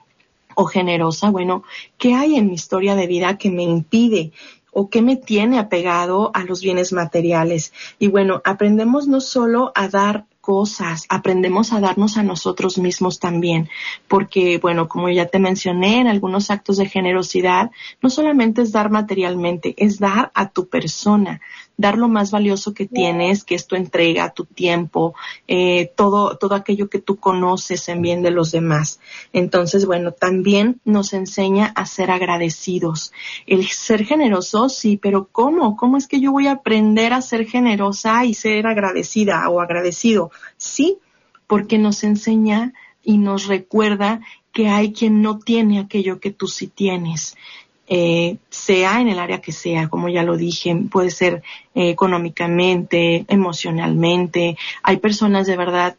o 0.54 0.64
generosa, 0.64 1.30
bueno, 1.30 1.64
¿qué 1.98 2.14
hay 2.14 2.36
en 2.36 2.48
mi 2.48 2.54
historia 2.54 2.94
de 2.94 3.06
vida 3.06 3.38
que 3.38 3.50
me 3.50 3.62
impide 3.62 4.32
o 4.70 4.88
qué 4.88 5.02
me 5.02 5.16
tiene 5.16 5.58
apegado 5.58 6.30
a 6.34 6.44
los 6.44 6.62
bienes 6.62 6.92
materiales? 6.92 7.72
Y 7.98 8.08
bueno, 8.08 8.40
aprendemos 8.44 9.06
no 9.06 9.20
solo 9.20 9.72
a 9.74 9.88
dar 9.88 10.24
cosas, 10.42 11.06
aprendemos 11.08 11.72
a 11.72 11.80
darnos 11.80 12.18
a 12.18 12.22
nosotros 12.22 12.76
mismos 12.76 13.20
también, 13.20 13.70
porque 14.08 14.58
bueno, 14.58 14.88
como 14.88 15.08
ya 15.08 15.26
te 15.26 15.38
mencioné, 15.38 16.00
en 16.00 16.08
algunos 16.08 16.50
actos 16.50 16.76
de 16.76 16.88
generosidad, 16.88 17.70
no 18.02 18.10
solamente 18.10 18.60
es 18.60 18.72
dar 18.72 18.90
materialmente, 18.90 19.74
es 19.78 19.98
dar 19.98 20.32
a 20.34 20.50
tu 20.50 20.68
persona, 20.68 21.40
dar 21.76 21.98
lo 21.98 22.08
más 22.08 22.30
valioso 22.30 22.74
que 22.74 22.86
tienes, 22.86 23.44
que 23.44 23.54
es 23.54 23.66
tu 23.66 23.76
entrega, 23.76 24.32
tu 24.32 24.44
tiempo, 24.44 25.14
eh, 25.48 25.92
todo, 25.96 26.36
todo 26.36 26.54
aquello 26.54 26.88
que 26.88 26.98
tú 26.98 27.16
conoces 27.16 27.88
en 27.88 28.02
bien 28.02 28.22
de 28.22 28.30
los 28.30 28.52
demás. 28.52 29.00
Entonces, 29.32 29.86
bueno, 29.86 30.12
también 30.12 30.80
nos 30.84 31.12
enseña 31.12 31.66
a 31.74 31.86
ser 31.86 32.10
agradecidos. 32.10 33.12
El 33.46 33.66
ser 33.68 34.04
generoso, 34.04 34.68
sí, 34.68 34.96
pero 34.96 35.28
¿cómo? 35.30 35.76
¿Cómo 35.76 35.96
es 35.96 36.06
que 36.06 36.20
yo 36.20 36.32
voy 36.32 36.46
a 36.46 36.52
aprender 36.52 37.12
a 37.12 37.22
ser 37.22 37.46
generosa 37.46 38.24
y 38.24 38.34
ser 38.34 38.66
agradecida 38.66 39.48
o 39.48 39.60
agradecido? 39.60 40.30
Sí, 40.56 40.98
porque 41.46 41.78
nos 41.78 42.04
enseña 42.04 42.72
y 43.02 43.18
nos 43.18 43.46
recuerda 43.46 44.20
que 44.52 44.68
hay 44.68 44.92
quien 44.92 45.22
no 45.22 45.38
tiene 45.38 45.80
aquello 45.80 46.20
que 46.20 46.30
tú 46.30 46.46
sí 46.46 46.66
tienes. 46.68 47.36
Eh, 47.94 48.38
sea 48.48 49.02
en 49.02 49.08
el 49.08 49.18
área 49.18 49.42
que 49.42 49.52
sea, 49.52 49.90
como 49.90 50.08
ya 50.08 50.22
lo 50.22 50.38
dije, 50.38 50.74
puede 50.90 51.10
ser 51.10 51.42
eh, 51.74 51.90
económicamente, 51.90 53.26
emocionalmente. 53.28 54.56
Hay 54.82 54.96
personas 54.96 55.46
de 55.46 55.58
verdad 55.58 55.98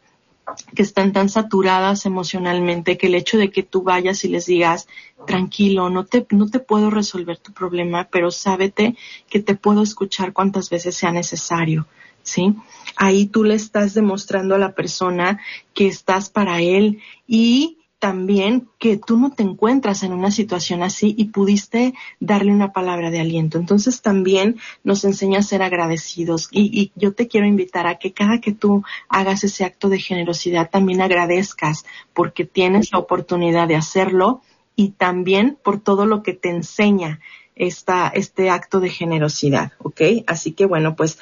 que 0.74 0.82
están 0.82 1.12
tan 1.12 1.28
saturadas 1.28 2.04
emocionalmente 2.04 2.98
que 2.98 3.06
el 3.06 3.14
hecho 3.14 3.38
de 3.38 3.52
que 3.52 3.62
tú 3.62 3.84
vayas 3.84 4.24
y 4.24 4.28
les 4.28 4.46
digas, 4.46 4.88
tranquilo, 5.24 5.88
no 5.88 6.04
te, 6.04 6.26
no 6.30 6.50
te 6.50 6.58
puedo 6.58 6.90
resolver 6.90 7.38
tu 7.38 7.52
problema, 7.52 8.08
pero 8.10 8.32
sábete 8.32 8.96
que 9.30 9.38
te 9.38 9.54
puedo 9.54 9.80
escuchar 9.80 10.32
cuantas 10.32 10.70
veces 10.70 10.96
sea 10.96 11.12
necesario, 11.12 11.86
¿sí? 12.24 12.56
Ahí 12.96 13.26
tú 13.26 13.44
le 13.44 13.54
estás 13.54 13.94
demostrando 13.94 14.56
a 14.56 14.58
la 14.58 14.74
persona 14.74 15.40
que 15.74 15.86
estás 15.86 16.28
para 16.28 16.60
él 16.60 17.00
y 17.28 17.78
también 18.04 18.68
que 18.78 18.98
tú 18.98 19.16
no 19.16 19.30
te 19.30 19.42
encuentras 19.42 20.02
en 20.02 20.12
una 20.12 20.30
situación 20.30 20.82
así 20.82 21.14
y 21.16 21.28
pudiste 21.28 21.94
darle 22.20 22.52
una 22.52 22.70
palabra 22.70 23.10
de 23.10 23.18
aliento. 23.18 23.56
Entonces 23.56 24.02
también 24.02 24.56
nos 24.82 25.06
enseña 25.06 25.38
a 25.38 25.42
ser 25.42 25.62
agradecidos 25.62 26.48
y, 26.50 26.92
yo 26.96 27.14
te 27.14 27.28
quiero 27.28 27.46
invitar 27.46 27.86
a 27.86 27.94
que 27.94 28.12
cada 28.12 28.42
que 28.42 28.52
tú 28.52 28.84
hagas 29.08 29.42
ese 29.42 29.64
acto 29.64 29.88
de 29.88 30.00
generosidad 30.00 30.68
también 30.68 31.00
agradezcas 31.00 31.86
porque 32.12 32.44
tienes 32.44 32.92
la 32.92 32.98
oportunidad 32.98 33.68
de 33.68 33.76
hacerlo 33.76 34.42
y 34.76 34.90
también 34.90 35.56
por 35.64 35.80
todo 35.80 36.04
lo 36.04 36.22
que 36.22 36.34
te 36.34 36.50
enseña 36.50 37.20
esta, 37.56 38.08
este 38.08 38.50
acto 38.50 38.80
de 38.80 38.90
generosidad, 38.90 39.72
¿ok? 39.78 40.02
Así 40.26 40.52
que 40.52 40.66
bueno, 40.66 40.94
pues 40.94 41.18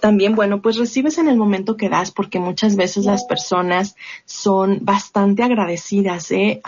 también, 0.00 0.34
bueno, 0.34 0.60
pues 0.62 0.76
recibes 0.76 1.18
en 1.18 1.28
el 1.28 1.36
momento 1.36 1.76
que 1.76 1.88
das, 1.88 2.10
porque 2.10 2.38
muchas 2.38 2.76
veces 2.76 3.04
las 3.04 3.24
personas 3.24 3.96
son 4.24 4.78
bastante 4.82 5.42
agradecidas, 5.42 6.30
¿eh? 6.30 6.60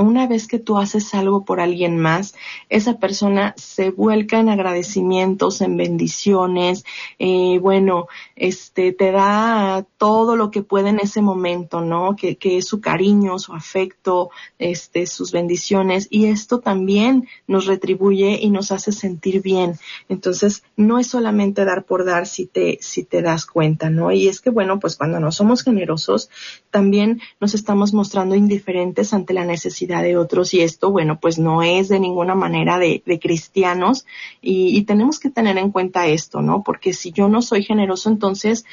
Una 0.00 0.26
vez 0.26 0.46
que 0.46 0.58
tú 0.58 0.78
haces 0.78 1.14
algo 1.14 1.44
por 1.44 1.60
alguien 1.60 1.98
más, 1.98 2.34
esa 2.68 2.98
persona 2.98 3.54
se 3.56 3.90
vuelca 3.90 4.40
en 4.40 4.48
agradecimientos, 4.48 5.60
en 5.60 5.76
bendiciones, 5.76 6.84
eh, 7.18 7.58
bueno, 7.60 8.06
este, 8.36 8.92
te 8.92 9.12
da 9.12 9.84
todo 9.98 10.36
lo 10.36 10.50
que 10.50 10.62
puede 10.62 10.90
en 10.90 11.00
ese 11.00 11.22
momento, 11.22 11.80
¿no? 11.80 12.16
Que, 12.16 12.36
que 12.36 12.58
es 12.58 12.66
su 12.66 12.80
cariño, 12.80 13.38
su 13.38 13.52
afecto, 13.52 14.30
este, 14.58 15.06
sus 15.06 15.32
bendiciones, 15.32 16.08
y 16.10 16.26
esto 16.26 16.60
también 16.60 17.28
nos 17.46 17.66
retribuye 17.66 18.38
y 18.40 18.50
nos 18.50 18.72
hace 18.72 18.92
sentir 18.92 19.42
bien. 19.42 19.74
Entonces, 20.08 20.62
no 20.76 20.98
es 20.98 21.08
solamente 21.08 21.64
dar 21.64 21.84
por 21.84 22.04
dar 22.04 22.26
si 22.26 22.46
te, 22.46 22.78
si 22.80 23.04
te 23.04 23.22
das 23.22 23.46
cuenta, 23.46 23.90
¿no? 23.90 24.12
Y 24.12 24.28
es 24.28 24.40
que, 24.40 24.50
bueno, 24.50 24.80
pues 24.80 24.96
cuando 24.96 25.20
no 25.20 25.32
somos 25.32 25.62
generosos, 25.62 26.30
también 26.70 27.20
nos 27.40 27.54
estamos 27.54 27.92
mostrando 27.92 28.34
indiferentes 28.34 29.12
ante 29.12 29.34
la 29.34 29.44
necesidad 29.44 29.89
de 29.98 30.16
otros 30.16 30.54
y 30.54 30.60
esto, 30.60 30.90
bueno, 30.90 31.18
pues 31.20 31.38
no 31.38 31.62
es 31.62 31.88
de 31.88 31.98
ninguna 31.98 32.34
manera 32.34 32.78
de, 32.78 33.02
cristianos 33.20 34.06
y, 34.40 34.76
y 34.76 34.82
tenemos 34.84 35.18
que 35.18 35.30
tener 35.30 35.58
en 35.58 35.70
cuenta 35.72 36.06
esto, 36.06 36.40
¿no? 36.40 36.62
Porque 36.62 36.92
si 36.92 37.12
yo 37.12 37.28
no 37.28 37.42
soy 37.42 37.64
generoso, 37.64 38.08
entonces 38.08 38.64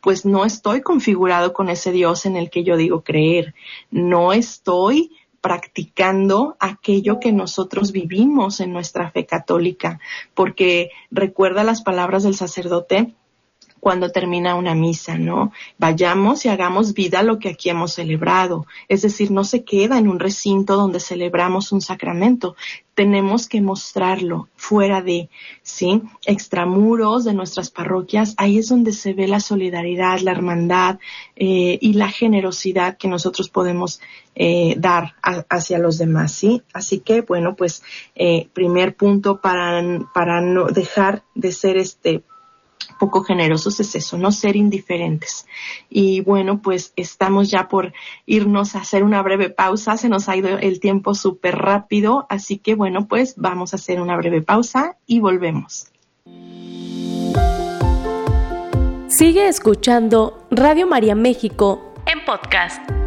pues 0.00 0.24
no 0.24 0.44
estoy 0.44 0.82
configurado 0.82 1.52
con 1.52 1.68
ese 1.68 1.90
Dios 1.92 2.26
en 2.26 2.36
el 2.36 2.50
que 2.50 2.62
yo 2.64 2.76
digo 2.76 3.02
creer, 3.02 3.54
no 3.90 4.32
estoy 4.32 5.10
practicando 5.40 6.56
aquello 6.58 7.20
que 7.20 7.32
nosotros 7.32 7.92
vivimos 7.92 8.58
en 8.58 8.72
nuestra 8.72 9.12
fe 9.12 9.26
católica, 9.26 10.00
porque 10.34 10.90
recuerda 11.10 11.62
las 11.62 11.82
palabras 11.82 12.24
del 12.24 12.34
sacerdote 12.34 13.14
cuando 13.86 14.10
termina 14.10 14.56
una 14.56 14.74
misa, 14.74 15.16
¿no? 15.16 15.52
Vayamos 15.78 16.44
y 16.44 16.48
hagamos 16.48 16.92
vida 16.92 17.22
lo 17.22 17.38
que 17.38 17.50
aquí 17.50 17.70
hemos 17.70 17.92
celebrado. 17.92 18.66
Es 18.88 19.02
decir, 19.02 19.30
no 19.30 19.44
se 19.44 19.62
queda 19.62 19.96
en 19.96 20.08
un 20.08 20.18
recinto 20.18 20.74
donde 20.74 20.98
celebramos 20.98 21.70
un 21.70 21.80
sacramento. 21.80 22.56
Tenemos 22.94 23.46
que 23.46 23.60
mostrarlo 23.60 24.48
fuera 24.56 25.02
de, 25.02 25.30
¿sí? 25.62 26.02
Extramuros 26.26 27.22
de 27.22 27.34
nuestras 27.34 27.70
parroquias. 27.70 28.34
Ahí 28.38 28.58
es 28.58 28.68
donde 28.70 28.90
se 28.90 29.12
ve 29.12 29.28
la 29.28 29.38
solidaridad, 29.38 30.18
la 30.18 30.32
hermandad 30.32 30.98
eh, 31.36 31.78
y 31.80 31.92
la 31.92 32.08
generosidad 32.08 32.96
que 32.96 33.06
nosotros 33.06 33.48
podemos 33.50 34.00
eh, 34.34 34.74
dar 34.78 35.14
hacia 35.22 35.78
los 35.78 35.96
demás, 35.96 36.32
¿sí? 36.32 36.60
Así 36.72 36.98
que, 36.98 37.20
bueno, 37.20 37.54
pues, 37.54 37.84
eh, 38.16 38.48
primer 38.52 38.96
punto 38.96 39.40
para, 39.40 39.80
para 40.12 40.40
no 40.40 40.66
dejar 40.66 41.22
de 41.36 41.52
ser 41.52 41.76
este 41.76 42.24
poco 42.98 43.22
generosos 43.22 43.80
es 43.80 43.94
eso, 43.94 44.18
no 44.18 44.32
ser 44.32 44.56
indiferentes. 44.56 45.46
Y 45.88 46.20
bueno, 46.20 46.60
pues 46.62 46.92
estamos 46.96 47.50
ya 47.50 47.68
por 47.68 47.92
irnos 48.26 48.74
a 48.74 48.80
hacer 48.80 49.04
una 49.04 49.22
breve 49.22 49.50
pausa, 49.50 49.96
se 49.96 50.08
nos 50.08 50.28
ha 50.28 50.36
ido 50.36 50.58
el 50.58 50.80
tiempo 50.80 51.14
súper 51.14 51.56
rápido, 51.56 52.26
así 52.28 52.58
que 52.58 52.74
bueno, 52.74 53.06
pues 53.06 53.34
vamos 53.36 53.72
a 53.72 53.76
hacer 53.76 54.00
una 54.00 54.16
breve 54.16 54.42
pausa 54.42 54.96
y 55.06 55.20
volvemos. 55.20 55.86
Sigue 59.08 59.48
escuchando 59.48 60.46
Radio 60.50 60.86
María 60.86 61.14
México 61.14 61.94
en 62.06 62.24
podcast. 62.24 63.05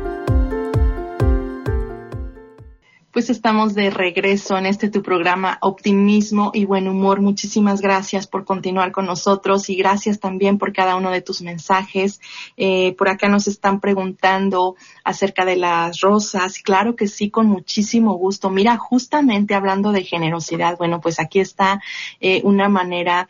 Pues 3.12 3.32
estamos 3.32 3.74
de 3.74 3.89
regreso 3.89 4.56
en 4.56 4.67
este 4.67 4.88
tu 4.88 5.02
programa 5.02 5.58
Optimismo 5.62 6.52
y 6.54 6.65
Buen 6.65 6.88
Humor. 6.88 7.22
Muchísimas 7.22 7.82
gracias 7.82 8.28
por 8.28 8.45
continuar 8.45 8.91
con 8.91 9.08
nosotros 9.08 9.67
y 9.72 9.76
gracias 9.76 10.19
también 10.19 10.60
por 10.60 10.74
cada 10.74 10.95
uno 10.95 11.10
de 11.10 11.22
tus 11.22 11.41
mensajes. 11.41 12.22
Eh, 12.56 12.93
por 13.00 13.10
acá 13.10 13.28
nos 13.28 13.48
están 13.48 13.80
preguntando 13.80 14.76
acerca 15.04 15.43
de 15.43 15.56
las 15.56 16.02
rosas. 16.02 16.60
Claro 16.60 16.95
que 16.95 17.08
sí, 17.08 17.32
con 17.32 17.48
muchísimo 17.48 18.13
gusto. 18.13 18.52
Mira, 18.52 18.78
justamente 18.78 19.56
hablando 19.56 19.91
de 19.91 20.04
generosidad, 20.04 20.78
bueno, 20.78 21.02
pues 21.02 21.19
aquí 21.19 21.39
está 21.39 21.82
eh, 22.19 22.41
una 22.43 22.69
manera 22.69 23.28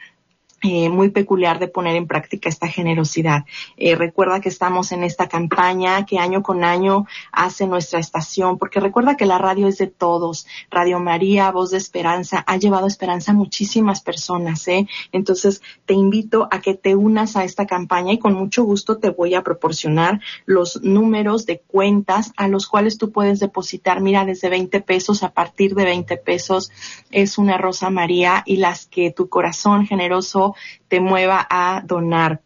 eh, 0.62 0.90
muy 0.90 1.10
peculiar 1.10 1.60
de 1.60 1.68
poner 1.68 1.96
en 1.96 2.08
práctica 2.08 2.50
esta 2.50 2.68
generosidad. 2.68 3.46
Eh, 3.78 3.96
recuerda 3.96 4.42
que 4.42 4.50
estamos 4.50 4.92
en 4.92 5.04
esta 5.04 5.28
campaña 5.28 6.06
que 6.06 6.20
año 6.20 6.44
con 6.44 6.64
año 6.64 7.06
hace 7.32 7.66
nuestra 7.66 8.00
estación, 8.00 8.58
porque 8.58 8.80
recuerda 8.80 9.16
que 9.16 9.26
la 9.26 9.38
radio 9.38 9.68
es 9.68 9.78
de 9.78 9.88
todos. 9.88 10.48
Radio 10.70 11.00
María, 11.00 11.52
Voz 11.52 11.72
de 11.72 11.78
Esperanza, 11.78 12.44
ha 12.46 12.58
llevado 12.58 12.88
esperanza 12.88 13.32
a 13.32 13.36
muchísimas 13.36 14.02
personas. 14.02 14.68
¿eh? 14.68 14.88
Entonces, 15.12 15.62
te 15.86 15.94
invito 15.94 16.48
a 16.52 16.60
que 16.60 16.74
te 16.74 16.96
unas 16.96 17.36
a 17.36 17.44
esta 17.44 17.66
campaña 17.66 18.14
y 18.14 18.20
con 18.20 18.34
mucho 18.34 18.64
gusto 18.64 18.98
te 18.98 19.10
voy 19.10 19.36
a 19.36 19.44
proporcionar 19.44 20.20
los 20.46 20.82
números 20.84 21.46
de 21.46 21.60
cuentas 21.60 22.34
a 22.36 22.48
los 22.48 22.68
cuales 22.68 22.98
tú 22.98 23.12
puedes 23.12 23.40
depositar. 23.40 24.02
Mira, 24.02 24.26
desde 24.26 24.50
20 24.50 24.82
pesos, 24.82 25.24
a 25.24 25.32
partir 25.32 25.76
de 25.76 25.86
20 25.86 26.18
pesos 26.18 26.72
es 27.12 27.38
una 27.38 27.58
Rosa 27.58 27.90
María 27.90 28.44
y 28.46 28.58
las 28.58 28.86
que 28.86 29.12
tu 29.12 29.30
corazón 29.30 29.86
generoso 29.86 30.49
te 30.88 31.00
mueva 31.00 31.46
a 31.50 31.82
donar. 31.86 32.42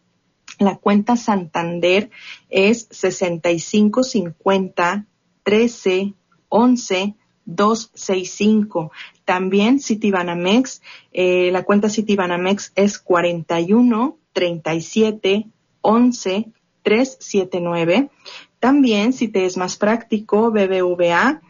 La 0.59 0.77
cuenta 0.77 1.17
Santander 1.17 2.11
es 2.49 2.87
6550 2.91 5.05
13 5.43 6.13
11 6.49 7.15
265. 7.45 8.91
También 9.25 9.79
Citibanamex, 9.79 10.81
eh, 11.11 11.49
la 11.51 11.63
cuenta 11.63 11.89
Citibanamex 11.89 12.71
es 12.75 12.99
41 12.99 14.17
37 14.33 15.47
11 15.81 16.51
379. 16.83 18.09
También, 18.59 19.13
si 19.13 19.27
te 19.27 19.45
es 19.45 19.57
más 19.57 19.77
práctico, 19.77 20.51
BBVA 20.51 21.41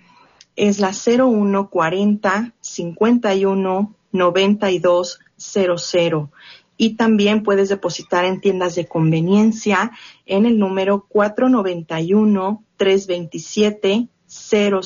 es 0.56 0.80
la 0.80 0.94
0140 0.94 2.54
51 2.62 3.96
92 4.12 5.20
00 5.44 6.32
y 6.78 6.96
también 6.96 7.44
puedes 7.44 7.68
depositar 7.70 8.26
en 8.26 8.42
tiendas 8.42 8.74
de 8.76 8.88
conveniencia 8.88 9.92
en 10.26 10.46
el 10.46 10.60
número 10.60 11.06
491 11.08 12.64
327 12.78 14.08
000 14.28 14.82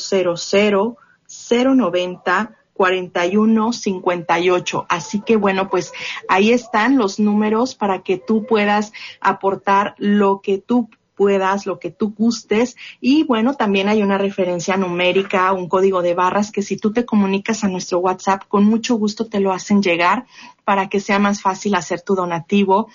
090 1.75 2.53
4158. 2.73 4.85
Así 4.87 5.21
que 5.21 5.35
bueno, 5.35 5.69
pues 5.69 5.91
ahí 6.29 6.51
están 6.51 6.97
los 6.97 7.19
números 7.19 7.75
para 7.75 8.03
que 8.03 8.17
tú 8.17 8.45
puedas 8.45 8.93
aportar 9.19 9.95
lo 9.97 10.41
que 10.41 10.59
tú 10.59 10.89
puedas, 11.17 11.65
lo 11.65 11.79
que 11.79 11.91
tú 11.91 12.13
gustes. 12.15 12.77
Y 13.01 13.23
bueno, 13.23 13.55
también 13.55 13.89
hay 13.89 14.01
una 14.01 14.17
referencia 14.17 14.77
numérica, 14.77 15.51
un 15.51 15.67
código 15.67 16.01
de 16.01 16.13
barras 16.13 16.51
que 16.51 16.61
si 16.61 16.77
tú 16.77 16.93
te 16.93 17.05
comunicas 17.05 17.63
a 17.63 17.67
nuestro 17.67 17.99
WhatsApp, 17.99 18.43
con 18.47 18.63
mucho 18.63 18.95
gusto 18.95 19.25
te 19.25 19.41
lo 19.41 19.51
hacen 19.51 19.81
llegar 19.81 20.25
para 20.63 20.87
que 20.87 21.01
sea 21.01 21.19
más 21.19 21.41
fácil 21.41 21.75
hacer 21.75 22.01
tu 22.01 22.15
donativo 22.15 22.87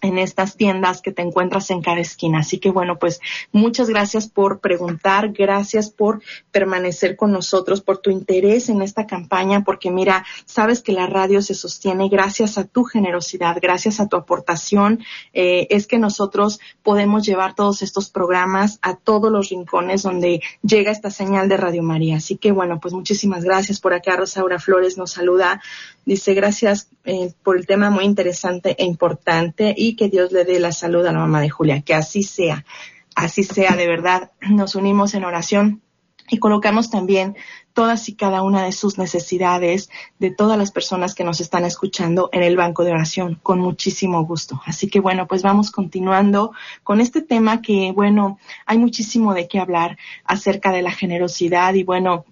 en 0.00 0.18
estas 0.18 0.56
tiendas 0.56 1.02
que 1.02 1.12
te 1.12 1.22
encuentras 1.22 1.70
en 1.70 1.82
cada 1.82 2.00
esquina. 2.00 2.40
Así 2.40 2.58
que 2.58 2.70
bueno, 2.70 2.98
pues 2.98 3.20
muchas 3.52 3.88
gracias 3.88 4.28
por 4.28 4.60
preguntar, 4.60 5.32
gracias 5.32 5.90
por 5.90 6.22
permanecer 6.50 7.16
con 7.16 7.32
nosotros, 7.32 7.80
por 7.80 7.98
tu 7.98 8.10
interés 8.10 8.68
en 8.68 8.82
esta 8.82 9.06
campaña, 9.06 9.64
porque 9.64 9.90
mira, 9.90 10.24
sabes 10.44 10.82
que 10.82 10.92
la 10.92 11.06
radio 11.06 11.42
se 11.42 11.54
sostiene 11.54 12.08
gracias 12.08 12.58
a 12.58 12.64
tu 12.64 12.84
generosidad, 12.84 13.58
gracias 13.60 14.00
a 14.00 14.08
tu 14.08 14.16
aportación, 14.16 15.00
eh, 15.32 15.66
es 15.70 15.86
que 15.86 15.98
nosotros 15.98 16.60
podemos 16.82 17.24
llevar 17.24 17.54
todos 17.54 17.82
estos 17.82 18.10
programas 18.10 18.78
a 18.82 18.96
todos 18.96 19.30
los 19.30 19.50
rincones 19.50 20.02
donde 20.02 20.40
llega 20.62 20.90
esta 20.90 21.10
señal 21.10 21.48
de 21.48 21.56
Radio 21.56 21.82
María. 21.82 22.16
Así 22.16 22.36
que 22.36 22.52
bueno, 22.52 22.80
pues 22.80 22.94
muchísimas 22.94 23.44
gracias. 23.44 23.80
Por 23.80 23.94
acá 23.94 24.16
Rosaura 24.16 24.58
Flores 24.58 24.96
nos 24.96 25.12
saluda, 25.12 25.60
dice 26.04 26.34
gracias 26.34 26.88
eh, 27.04 27.32
por 27.42 27.56
el 27.56 27.66
tema 27.66 27.90
muy 27.90 28.04
interesante 28.04 28.74
e 28.78 28.84
importante 28.84 29.74
y 29.76 29.85
que 29.94 30.08
Dios 30.08 30.32
le 30.32 30.44
dé 30.44 30.58
la 30.58 30.72
salud 30.72 31.06
a 31.06 31.12
la 31.12 31.20
mamá 31.20 31.40
de 31.40 31.50
Julia, 31.50 31.82
que 31.82 31.94
así 31.94 32.22
sea, 32.22 32.64
así 33.14 33.44
sea 33.44 33.76
de 33.76 33.86
verdad. 33.86 34.32
Nos 34.40 34.74
unimos 34.74 35.14
en 35.14 35.24
oración 35.24 35.82
y 36.28 36.38
colocamos 36.38 36.90
también 36.90 37.36
todas 37.72 38.08
y 38.08 38.14
cada 38.14 38.42
una 38.42 38.64
de 38.64 38.72
sus 38.72 38.98
necesidades 38.98 39.90
de 40.18 40.30
todas 40.30 40.58
las 40.58 40.72
personas 40.72 41.14
que 41.14 41.24
nos 41.24 41.40
están 41.40 41.64
escuchando 41.64 42.30
en 42.32 42.42
el 42.42 42.56
banco 42.56 42.84
de 42.84 42.92
oración 42.92 43.38
con 43.42 43.60
muchísimo 43.60 44.24
gusto. 44.24 44.60
Así 44.64 44.88
que 44.88 45.00
bueno, 45.00 45.26
pues 45.26 45.42
vamos 45.42 45.70
continuando 45.70 46.52
con 46.82 47.00
este 47.00 47.20
tema 47.20 47.60
que 47.60 47.92
bueno, 47.94 48.38
hay 48.64 48.78
muchísimo 48.78 49.34
de 49.34 49.46
qué 49.46 49.58
hablar 49.58 49.98
acerca 50.24 50.72
de 50.72 50.82
la 50.82 50.90
generosidad 50.90 51.74
y 51.74 51.84
bueno, 51.84 52.24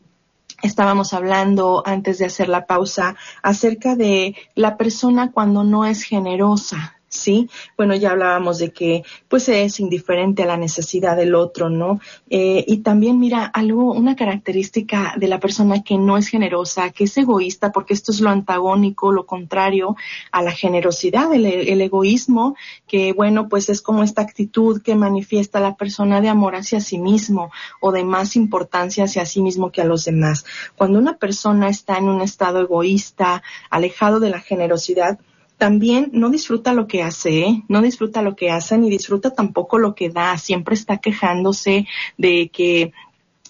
estábamos 0.62 1.12
hablando 1.12 1.83
antes 1.85 2.19
de 2.19 2.25
hacer 2.25 2.49
la 2.49 2.67
pausa 2.67 3.17
acerca 3.43 3.97
de 3.97 4.35
la 4.55 4.77
persona 4.77 5.31
cuando 5.31 5.62
no 5.62 5.85
es 5.85 6.03
generosa, 6.05 6.93
¿sí? 7.14 7.48
Bueno, 7.77 7.94
ya 7.94 8.11
hablábamos 8.11 8.59
de 8.59 8.72
que 8.72 9.03
pues 9.29 9.48
es 9.48 9.81
indiferente 9.81 10.42
a 10.42 10.46
la 10.46 10.57
necesidad 10.57 11.16
del 11.16 11.35
otro, 11.35 11.70
¿no? 11.70 12.00
Eh, 12.29 12.64
y 12.66 12.79
también 12.79 13.18
mira, 13.18 13.44
algo, 13.44 13.92
una 13.92 14.16
característica 14.16 15.14
de 15.16 15.29
la 15.29 15.40
persona 15.40 15.83
que 15.83 15.96
no 15.96 16.16
es 16.16 16.29
generosa, 16.29 16.90
que 16.90 17.05
es 17.05 17.16
egoísta, 17.16 17.72
porque 17.72 17.94
esto 17.94 18.12
es 18.12 18.20
lo 18.20 18.31
antagónico, 18.31 19.12
lo 19.12 19.27
contrario 19.27 19.96
a 20.33 20.42
la 20.42 20.53
generosidad, 20.53 21.33
el, 21.33 21.46
el 21.46 21.81
egoísmo, 21.81 22.57
que 22.87 23.12
bueno, 23.12 23.48
pues 23.48 23.68
es 23.68 23.81
como 23.81 24.03
esta 24.03 24.22
actitud 24.22 24.83
que 24.83 24.94
manifiesta 24.94 25.61
la 25.61 25.77
persona 25.77 26.20
de 26.20 26.29
amor 26.29 26.57
hacia 26.57 26.81
sí 26.81 26.98
mismo 26.98 27.50
o 27.81 27.92
de 27.92 28.05
más 28.05 28.37
importancia 28.37 29.05
hacia 29.05 29.27
sí 29.27 29.40
mismo 29.40 29.70
que 29.70 29.83
a 29.83 29.85
los 29.85 30.05
demás. 30.05 30.44
Cuando 30.77 30.98
una 30.98 31.16
persona 31.16 31.68
está 31.68 31.98
en 31.98 32.09
un 32.09 32.20
estado 32.20 32.61
egoísta, 32.61 33.42
alejado 33.70 34.20
de 34.20 34.31
la 34.31 34.40
generosidad, 34.40 35.18
también 35.64 36.11
no 36.12 36.29
disfruta 36.29 36.74
lo 36.74 36.87
que 36.87 37.03
hace, 37.03 37.40
¿eh? 37.40 37.62
no 37.68 37.81
disfruta 37.81 38.20
lo 38.20 38.37
que 38.37 38.50
hace 38.50 38.77
ni 38.77 38.90
disfruta 38.90 39.31
tampoco 39.31 39.79
lo 39.79 39.94
que 39.94 40.11
da. 40.11 40.37
Siempre 40.37 40.74
está 40.74 40.98
quejándose 40.98 41.87
de 42.18 42.50
que 42.53 42.92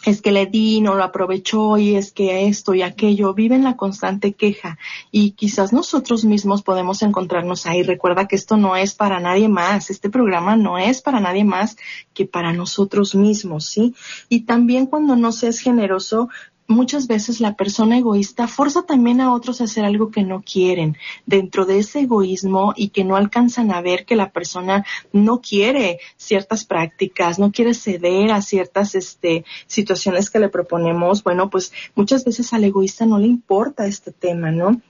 es 0.05 0.23
que 0.23 0.31
le 0.31 0.47
di, 0.47 0.81
no 0.81 0.95
lo 0.95 1.03
aprovechó 1.03 1.77
y 1.77 1.97
es 1.97 2.13
que 2.13 2.47
esto 2.47 2.73
y 2.73 2.83
aquello, 2.83 3.35
vive 3.35 3.57
en 3.57 3.65
la 3.65 3.77
constante 3.77 4.33
queja 4.35 4.79
y 5.11 5.33
quizás 5.33 5.73
nosotros 5.73 6.25
mismos 6.25 6.63
podemos 6.63 7.03
encontrarnos 7.03 7.67
ahí. 7.67 7.83
Recuerda 7.83 8.29
que 8.29 8.37
esto 8.37 8.57
no 8.57 8.77
es 8.77 8.95
para 8.95 9.19
nadie 9.19 9.49
más, 9.49 9.91
este 9.91 10.09
programa 10.09 10.55
no 10.55 10.79
es 10.79 11.03
para 11.03 11.19
nadie 11.19 11.43
más 11.43 11.77
que 12.13 12.27
para 12.27 12.53
nosotros 12.53 13.17
mismos, 13.17 13.65
¿sí? 13.65 13.93
Y 14.29 14.43
también 14.43 14.87
cuando 14.87 15.17
no 15.17 15.33
seas 15.33 15.59
generoso, 15.59 16.29
muchas 16.67 17.07
veces 17.07 17.41
la 17.41 17.55
persona 17.55 17.99
egoísta 17.99 18.49
forza 18.49 18.83
también 18.83 19.21
a 19.21 19.33
otros 19.33 19.61
a 19.61 19.65
hacer 19.65 19.85
algo 19.85 20.11
que 20.11 20.23
no 20.23 20.43
quieren 20.43 20.97
dentro 21.27 21.67
de 21.67 21.79
ese 21.79 22.01
egoísmo 22.01 22.73
y 22.77 22.89
que 22.89 23.05
no 23.05 23.17
alcanzan 23.17 23.71
a 23.73 23.81
ver 23.81 24.05
que 24.05 24.17
la 24.17 24.31
persona 24.31 24.85
no 25.13 25.41
quiere 25.41 26.01
ciertas 26.17 26.65
prácticas, 26.65 27.39
no 27.39 27.53
quiere 27.53 27.75
ceder 27.75 28.33
a 28.33 28.43
ciertas 28.43 28.95
este, 28.95 29.45
situaciones 29.67 30.31
que 30.31 30.39
le 30.39 30.49
proponemos. 30.49 31.23
Bueno, 31.23 31.51
pues 31.51 31.73
muchas 31.95 32.25
veces 32.25 32.53
al 32.53 32.65
egoísta 32.65 33.07
no 33.07 33.19
le 33.19 33.27
importa 33.27 33.87
este 33.87 34.13
tema, 34.13 34.51
¿no? 34.51 34.81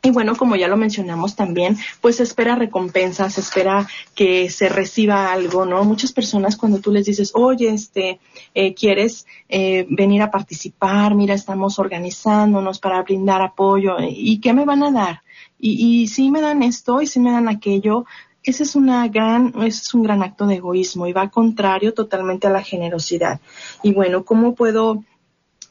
Y 0.00 0.10
bueno, 0.10 0.36
como 0.36 0.54
ya 0.54 0.68
lo 0.68 0.76
mencionamos 0.76 1.34
también, 1.34 1.76
pues 2.00 2.20
espera 2.20 2.54
recompensas, 2.54 3.36
espera 3.36 3.88
que 4.14 4.48
se 4.48 4.68
reciba 4.68 5.32
algo, 5.32 5.66
¿no? 5.66 5.82
Muchas 5.82 6.12
personas 6.12 6.56
cuando 6.56 6.78
tú 6.78 6.92
les 6.92 7.04
dices, 7.04 7.32
oye, 7.34 7.70
este, 7.70 8.20
eh, 8.54 8.74
quieres 8.74 9.26
eh, 9.48 9.86
venir 9.90 10.22
a 10.22 10.30
participar, 10.30 11.16
mira, 11.16 11.34
estamos 11.34 11.80
organizándonos 11.80 12.78
para 12.78 13.02
brindar 13.02 13.42
apoyo, 13.42 13.96
¿y 14.08 14.38
qué 14.40 14.52
me 14.52 14.64
van 14.64 14.84
a 14.84 14.92
dar? 14.92 15.22
Y, 15.58 16.02
y 16.02 16.06
si 16.06 16.30
me 16.30 16.40
dan 16.40 16.62
esto 16.62 17.02
y 17.02 17.08
si 17.08 17.18
me 17.18 17.32
dan 17.32 17.48
aquello, 17.48 18.04
ese 18.44 18.62
es 18.62 18.76
una 18.76 19.08
gran, 19.08 19.52
ese 19.56 19.82
es 19.82 19.94
un 19.94 20.04
gran 20.04 20.22
acto 20.22 20.46
de 20.46 20.54
egoísmo 20.54 21.08
y 21.08 21.12
va 21.12 21.28
contrario 21.28 21.92
totalmente 21.92 22.46
a 22.46 22.50
la 22.50 22.62
generosidad. 22.62 23.40
Y 23.82 23.92
bueno, 23.92 24.24
¿cómo 24.24 24.54
puedo 24.54 25.02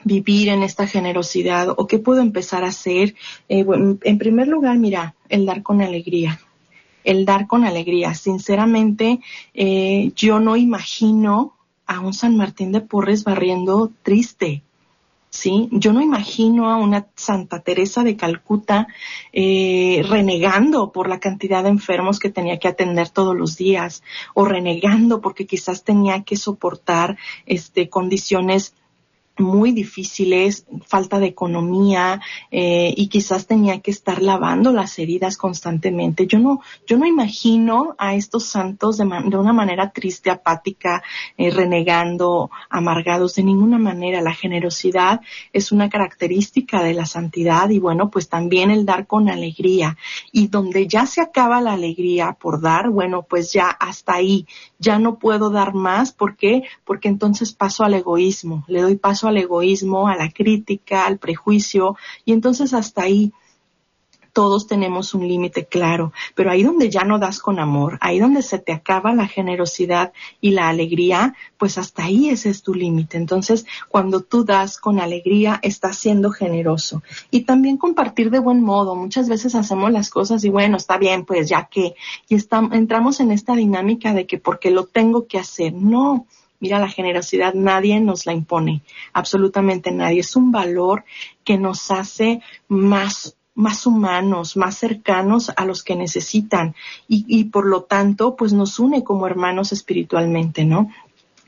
vivir 0.03 0.49
en 0.49 0.63
esta 0.63 0.87
generosidad 0.87 1.69
o 1.69 1.87
qué 1.87 1.99
puedo 1.99 2.21
empezar 2.21 2.63
a 2.63 2.69
hacer? 2.69 3.15
Eh, 3.49 3.65
en 4.03 4.17
primer 4.17 4.47
lugar, 4.47 4.77
mira, 4.77 5.15
el 5.29 5.45
dar 5.45 5.63
con 5.63 5.81
alegría. 5.81 6.39
El 7.03 7.25
dar 7.25 7.47
con 7.47 7.63
alegría. 7.63 8.13
Sinceramente, 8.13 9.19
eh, 9.53 10.11
yo 10.15 10.39
no 10.39 10.57
imagino 10.57 11.55
a 11.85 12.01
un 12.01 12.13
San 12.13 12.35
Martín 12.35 12.71
de 12.71 12.81
Porres 12.81 13.23
barriendo 13.23 13.91
triste. 14.03 14.63
¿sí? 15.29 15.69
Yo 15.71 15.93
no 15.93 16.01
imagino 16.01 16.69
a 16.69 16.77
una 16.77 17.07
Santa 17.15 17.61
Teresa 17.61 18.03
de 18.03 18.15
Calcuta 18.15 18.87
eh, 19.31 20.03
renegando 20.07 20.91
por 20.91 21.07
la 21.07 21.19
cantidad 21.19 21.63
de 21.63 21.69
enfermos 21.69 22.19
que 22.19 22.29
tenía 22.29 22.59
que 22.59 22.67
atender 22.67 23.09
todos 23.09 23.35
los 23.35 23.57
días 23.57 24.03
o 24.33 24.45
renegando 24.45 25.21
porque 25.21 25.45
quizás 25.45 25.83
tenía 25.83 26.23
que 26.23 26.37
soportar 26.37 27.17
este, 27.45 27.89
condiciones 27.89 28.73
muy 29.39 29.71
difíciles, 29.71 30.65
falta 30.85 31.19
de 31.19 31.27
economía 31.27 32.21
eh, 32.51 32.93
y 32.95 33.07
quizás 33.07 33.47
tenía 33.47 33.79
que 33.79 33.91
estar 33.91 34.21
lavando 34.21 34.71
las 34.73 34.97
heridas 34.99 35.37
constantemente. 35.37 36.27
Yo 36.27 36.39
no, 36.39 36.61
yo 36.85 36.97
no 36.97 37.05
imagino 37.05 37.95
a 37.97 38.15
estos 38.15 38.45
santos 38.45 38.97
de, 38.97 39.05
de 39.05 39.37
una 39.37 39.53
manera 39.53 39.91
triste, 39.91 40.29
apática, 40.29 41.03
eh, 41.37 41.49
renegando, 41.51 42.49
amargados 42.69 43.35
de 43.35 43.43
ninguna 43.43 43.77
manera. 43.77 44.21
La 44.21 44.33
generosidad 44.33 45.21
es 45.53 45.71
una 45.71 45.89
característica 45.89 46.83
de 46.83 46.93
la 46.93 47.05
santidad 47.05 47.69
y 47.69 47.79
bueno, 47.79 48.09
pues 48.09 48.29
también 48.29 48.71
el 48.71 48.85
dar 48.85 49.07
con 49.07 49.29
alegría. 49.29 49.97
Y 50.31 50.47
donde 50.47 50.87
ya 50.87 51.05
se 51.05 51.21
acaba 51.21 51.61
la 51.61 51.73
alegría 51.73 52.37
por 52.39 52.61
dar, 52.61 52.89
bueno, 52.89 53.23
pues 53.23 53.53
ya 53.53 53.69
hasta 53.69 54.15
ahí, 54.15 54.45
ya 54.79 54.99
no 54.99 55.19
puedo 55.19 55.49
dar 55.49 55.73
más. 55.73 56.11
¿Por 56.11 56.35
qué? 56.35 56.63
Porque 56.85 57.07
entonces 57.07 57.53
paso 57.53 57.83
al 57.83 57.93
egoísmo, 57.93 58.63
le 58.67 58.81
doy 58.81 58.95
paso 58.95 59.27
al 59.27 59.37
egoísmo, 59.37 60.07
a 60.07 60.15
la 60.15 60.29
crítica, 60.29 61.05
al 61.05 61.17
prejuicio, 61.17 61.95
y 62.25 62.33
entonces 62.33 62.73
hasta 62.73 63.03
ahí 63.03 63.33
todos 64.37 64.67
tenemos 64.67 65.15
un 65.15 65.27
límite 65.27 65.65
claro, 65.65 66.13
pero 66.35 66.51
ahí 66.51 66.61
donde 66.61 66.91
ya 66.91 67.03
no 67.03 67.17
das 67.17 67.39
con 67.39 67.57
amor, 67.57 67.97
ahí 68.01 68.19
donde 68.19 68.43
se 68.43 68.59
te 68.59 68.71
acaba 68.71 69.11
la 69.11 69.27
generosidad 69.27 70.13
y 70.41 70.51
la 70.51 70.69
alegría, 70.69 71.33
pues 71.57 71.79
hasta 71.79 72.03
ahí 72.03 72.29
ese 72.29 72.51
es 72.51 72.61
tu 72.61 72.75
límite. 72.75 73.17
Entonces, 73.17 73.65
cuando 73.89 74.21
tú 74.21 74.45
das 74.45 74.77
con 74.77 74.99
alegría, 74.99 75.59
estás 75.63 75.97
siendo 75.97 76.29
generoso. 76.29 77.01
Y 77.31 77.45
también 77.45 77.77
compartir 77.77 78.29
de 78.29 78.37
buen 78.37 78.61
modo. 78.61 78.95
Muchas 78.95 79.27
veces 79.27 79.55
hacemos 79.55 79.91
las 79.91 80.11
cosas 80.11 80.43
y 80.43 80.49
bueno, 80.49 80.77
está 80.77 80.99
bien, 80.99 81.25
pues 81.25 81.49
ya 81.49 81.65
que, 81.65 81.95
y 82.29 82.37
entramos 82.73 83.19
en 83.19 83.31
esta 83.31 83.55
dinámica 83.55 84.13
de 84.13 84.27
que 84.27 84.37
porque 84.37 84.69
lo 84.69 84.85
tengo 84.85 85.25
que 85.25 85.39
hacer. 85.39 85.73
No, 85.73 86.27
Mira, 86.59 86.79
la 86.79 86.89
generosidad 86.89 87.53
nadie 87.53 87.99
nos 87.99 88.25
la 88.25 88.33
impone, 88.33 88.81
absolutamente 89.13 89.91
nadie. 89.91 90.21
Es 90.21 90.35
un 90.35 90.51
valor 90.51 91.05
que 91.43 91.57
nos 91.59 91.91
hace 91.91 92.41
más 92.67 93.36
más 93.57 93.87
humanos, 93.87 94.55
más 94.55 94.77
cercanos 94.77 95.51
a 95.57 95.65
los 95.65 95.83
que 95.83 95.95
necesitan 95.95 96.75
y, 97.07 97.45
por 97.45 97.65
lo 97.65 97.83
tanto, 97.83 98.35
pues 98.35 98.53
nos 98.53 98.77
une 98.77 99.03
como 99.03 99.25
hermanos 99.25 99.71
espiritualmente, 99.71 100.63
¿no? 100.63 100.91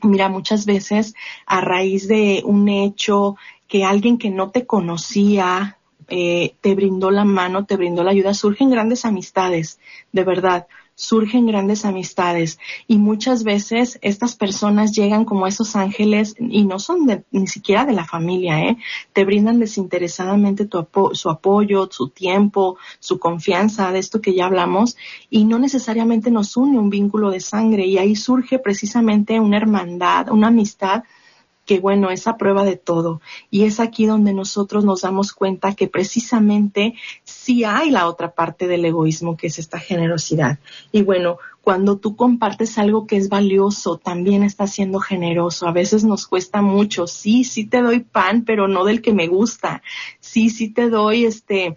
Mira, 0.02 0.28
muchas 0.28 0.66
veces 0.66 1.14
a 1.46 1.60
raíz 1.60 2.08
de 2.08 2.42
un 2.44 2.68
hecho 2.68 3.36
que 3.68 3.84
alguien 3.84 4.18
que 4.18 4.30
no 4.30 4.50
te 4.50 4.66
conocía 4.66 5.78
eh, 6.08 6.54
te 6.60 6.74
brindó 6.74 7.12
la 7.12 7.24
mano, 7.24 7.64
te 7.64 7.76
brindó 7.76 8.02
la 8.02 8.10
ayuda, 8.10 8.34
surgen 8.34 8.70
grandes 8.70 9.04
amistades, 9.04 9.78
de 10.10 10.24
verdad 10.24 10.66
surgen 11.00 11.46
grandes 11.46 11.86
amistades 11.86 12.58
y 12.86 12.98
muchas 12.98 13.42
veces 13.42 13.98
estas 14.02 14.36
personas 14.36 14.92
llegan 14.92 15.24
como 15.24 15.46
esos 15.46 15.74
ángeles 15.74 16.34
y 16.38 16.64
no 16.64 16.78
son 16.78 17.24
ni 17.30 17.46
siquiera 17.46 17.86
de 17.86 17.94
la 17.94 18.04
familia, 18.04 18.62
¿eh? 18.66 18.76
Te 19.14 19.24
brindan 19.24 19.60
desinteresadamente 19.60 20.66
tu 20.66 20.86
su 21.14 21.30
apoyo, 21.30 21.88
su 21.90 22.10
tiempo, 22.10 22.76
su 22.98 23.18
confianza, 23.18 23.92
de 23.92 23.98
esto 23.98 24.20
que 24.20 24.34
ya 24.34 24.44
hablamos, 24.44 24.98
y 25.30 25.44
no 25.44 25.58
necesariamente 25.58 26.30
nos 26.30 26.54
une 26.58 26.78
un 26.78 26.90
vínculo 26.90 27.30
de 27.30 27.40
sangre 27.40 27.86
y 27.86 27.96
ahí 27.96 28.14
surge 28.14 28.58
precisamente 28.58 29.40
una 29.40 29.56
hermandad, 29.56 30.28
una 30.30 30.48
amistad 30.48 31.04
que 31.70 31.78
bueno, 31.78 32.10
es 32.10 32.26
a 32.26 32.36
prueba 32.36 32.64
de 32.64 32.74
todo. 32.74 33.20
Y 33.48 33.62
es 33.62 33.78
aquí 33.78 34.04
donde 34.04 34.34
nosotros 34.34 34.84
nos 34.84 35.02
damos 35.02 35.32
cuenta 35.32 35.76
que 35.76 35.86
precisamente 35.86 36.94
sí 37.22 37.62
hay 37.62 37.92
la 37.92 38.08
otra 38.08 38.34
parte 38.34 38.66
del 38.66 38.84
egoísmo, 38.84 39.36
que 39.36 39.46
es 39.46 39.60
esta 39.60 39.78
generosidad. 39.78 40.58
Y 40.90 41.02
bueno, 41.02 41.38
cuando 41.62 41.96
tú 41.96 42.16
compartes 42.16 42.76
algo 42.76 43.06
que 43.06 43.16
es 43.16 43.28
valioso, 43.28 43.98
también 43.98 44.42
estás 44.42 44.72
siendo 44.72 44.98
generoso. 44.98 45.68
A 45.68 45.72
veces 45.72 46.02
nos 46.02 46.26
cuesta 46.26 46.60
mucho. 46.60 47.06
Sí, 47.06 47.44
sí 47.44 47.66
te 47.66 47.82
doy 47.82 48.00
pan, 48.00 48.42
pero 48.44 48.66
no 48.66 48.84
del 48.84 49.00
que 49.00 49.12
me 49.12 49.28
gusta. 49.28 49.80
Sí, 50.18 50.50
sí 50.50 50.70
te 50.70 50.90
doy 50.90 51.24
este 51.24 51.76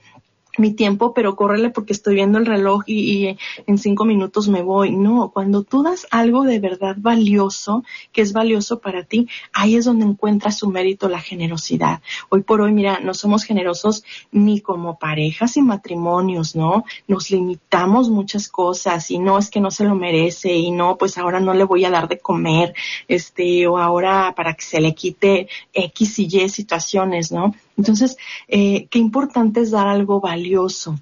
mi 0.58 0.72
tiempo, 0.74 1.14
pero 1.14 1.36
córrele 1.36 1.70
porque 1.70 1.94
estoy 1.94 2.16
viendo 2.16 2.38
el 2.38 2.46
reloj 2.46 2.84
y, 2.86 3.38
en 3.66 3.78
cinco 3.78 4.06
minutos 4.06 4.48
me 4.50 4.62
voy. 4.62 4.92
No, 4.96 5.32
cuando 5.34 5.64
tú 5.64 5.84
das 5.84 6.08
algo 6.12 6.44
de 6.44 6.60
verdad 6.60 6.96
valioso, 7.00 7.84
que 8.12 8.22
es 8.22 8.34
valioso 8.34 8.80
para 8.80 9.04
ti, 9.04 9.28
ahí 9.52 9.76
es 9.76 9.86
donde 9.86 10.06
encuentra 10.06 10.52
su 10.52 10.70
mérito 10.70 11.10
la 11.10 11.20
generosidad. 11.20 12.02
Hoy 12.30 12.42
por 12.42 12.62
hoy, 12.62 12.72
mira, 12.72 13.00
no 13.00 13.14
somos 13.14 13.44
generosos 13.44 14.04
ni 14.32 14.62
como 14.62 15.00
parejas 15.00 15.58
y 15.58 15.62
matrimonios, 15.62 16.56
¿no? 16.56 16.86
Nos 17.08 17.32
limitamos 17.32 18.10
muchas 18.10 18.48
cosas 18.48 19.10
y 19.12 19.20
no 19.20 19.38
es 19.38 19.50
que 19.50 19.60
no 19.60 19.72
se 19.72 19.86
lo 19.86 19.96
merece 19.96 20.54
y 20.54 20.72
no, 20.72 20.98
pues 20.98 21.18
ahora 21.18 21.40
no 21.40 21.54
le 21.54 21.64
voy 21.64 21.86
a 21.86 21.90
dar 21.90 22.08
de 22.08 22.20
comer, 22.20 22.74
este, 23.08 23.68
o 23.68 23.78
ahora 23.78 24.34
para 24.36 24.54
que 24.54 24.64
se 24.64 24.82
le 24.82 24.94
quite 24.94 25.48
X 25.74 26.20
y 26.20 26.28
Y 26.32 26.50
situaciones, 26.50 27.32
¿no? 27.32 27.54
Entonces, 27.78 28.18
eh, 28.48 28.88
qué 28.90 29.00
importante 29.00 29.62
es 29.62 29.72
dar 29.72 29.88
algo 29.88 30.20
valioso 30.20 30.96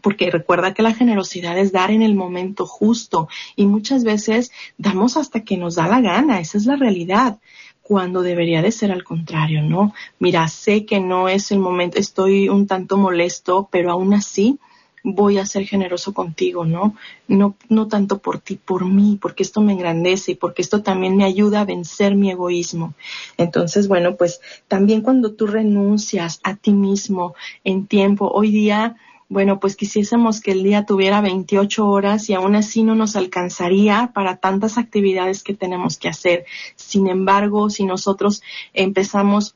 porque 0.00 0.30
recuerda 0.30 0.74
que 0.74 0.82
la 0.82 0.92
generosidad 0.92 1.58
es 1.58 1.72
dar 1.72 1.90
en 1.90 2.02
el 2.02 2.14
momento 2.14 2.66
justo 2.66 3.28
y 3.56 3.64
muchas 3.66 4.04
veces 4.04 4.52
damos 4.76 5.16
hasta 5.16 5.40
que 5.40 5.56
nos 5.56 5.76
da 5.76 5.88
la 5.88 6.00
gana, 6.00 6.40
esa 6.40 6.58
es 6.58 6.66
la 6.66 6.76
realidad, 6.76 7.38
cuando 7.82 8.22
debería 8.22 8.62
de 8.62 8.72
ser 8.72 8.90
al 8.92 9.04
contrario, 9.04 9.62
¿no? 9.62 9.94
Mira, 10.18 10.48
sé 10.48 10.86
que 10.86 11.00
no 11.00 11.28
es 11.28 11.52
el 11.52 11.58
momento, 11.58 11.98
estoy 11.98 12.48
un 12.48 12.66
tanto 12.66 12.96
molesto, 12.96 13.68
pero 13.70 13.90
aún 13.90 14.14
así 14.14 14.58
voy 15.04 15.36
a 15.38 15.44
ser 15.44 15.66
generoso 15.66 16.14
contigo, 16.14 16.64
¿no? 16.64 16.96
No, 17.28 17.54
no 17.68 17.88
tanto 17.88 18.18
por 18.18 18.38
ti, 18.38 18.56
por 18.56 18.86
mí, 18.86 19.18
porque 19.20 19.42
esto 19.42 19.60
me 19.60 19.74
engrandece 19.74 20.32
y 20.32 20.34
porque 20.34 20.62
esto 20.62 20.82
también 20.82 21.16
me 21.16 21.24
ayuda 21.24 21.60
a 21.60 21.64
vencer 21.66 22.16
mi 22.16 22.30
egoísmo. 22.30 22.94
Entonces, 23.36 23.86
bueno, 23.86 24.16
pues 24.16 24.40
también 24.66 25.02
cuando 25.02 25.32
tú 25.34 25.46
renuncias 25.46 26.40
a 26.42 26.56
ti 26.56 26.72
mismo 26.72 27.34
en 27.64 27.86
tiempo, 27.86 28.30
hoy 28.32 28.50
día, 28.50 28.96
bueno, 29.28 29.60
pues 29.60 29.76
quisiésemos 29.76 30.40
que 30.40 30.52
el 30.52 30.62
día 30.62 30.86
tuviera 30.86 31.20
28 31.20 31.86
horas 31.86 32.30
y 32.30 32.34
aún 32.34 32.54
así 32.54 32.82
no 32.82 32.94
nos 32.94 33.14
alcanzaría 33.14 34.10
para 34.14 34.36
tantas 34.36 34.78
actividades 34.78 35.42
que 35.42 35.54
tenemos 35.54 35.98
que 35.98 36.08
hacer. 36.08 36.46
Sin 36.76 37.08
embargo, 37.08 37.68
si 37.68 37.84
nosotros 37.84 38.42
empezamos 38.72 39.54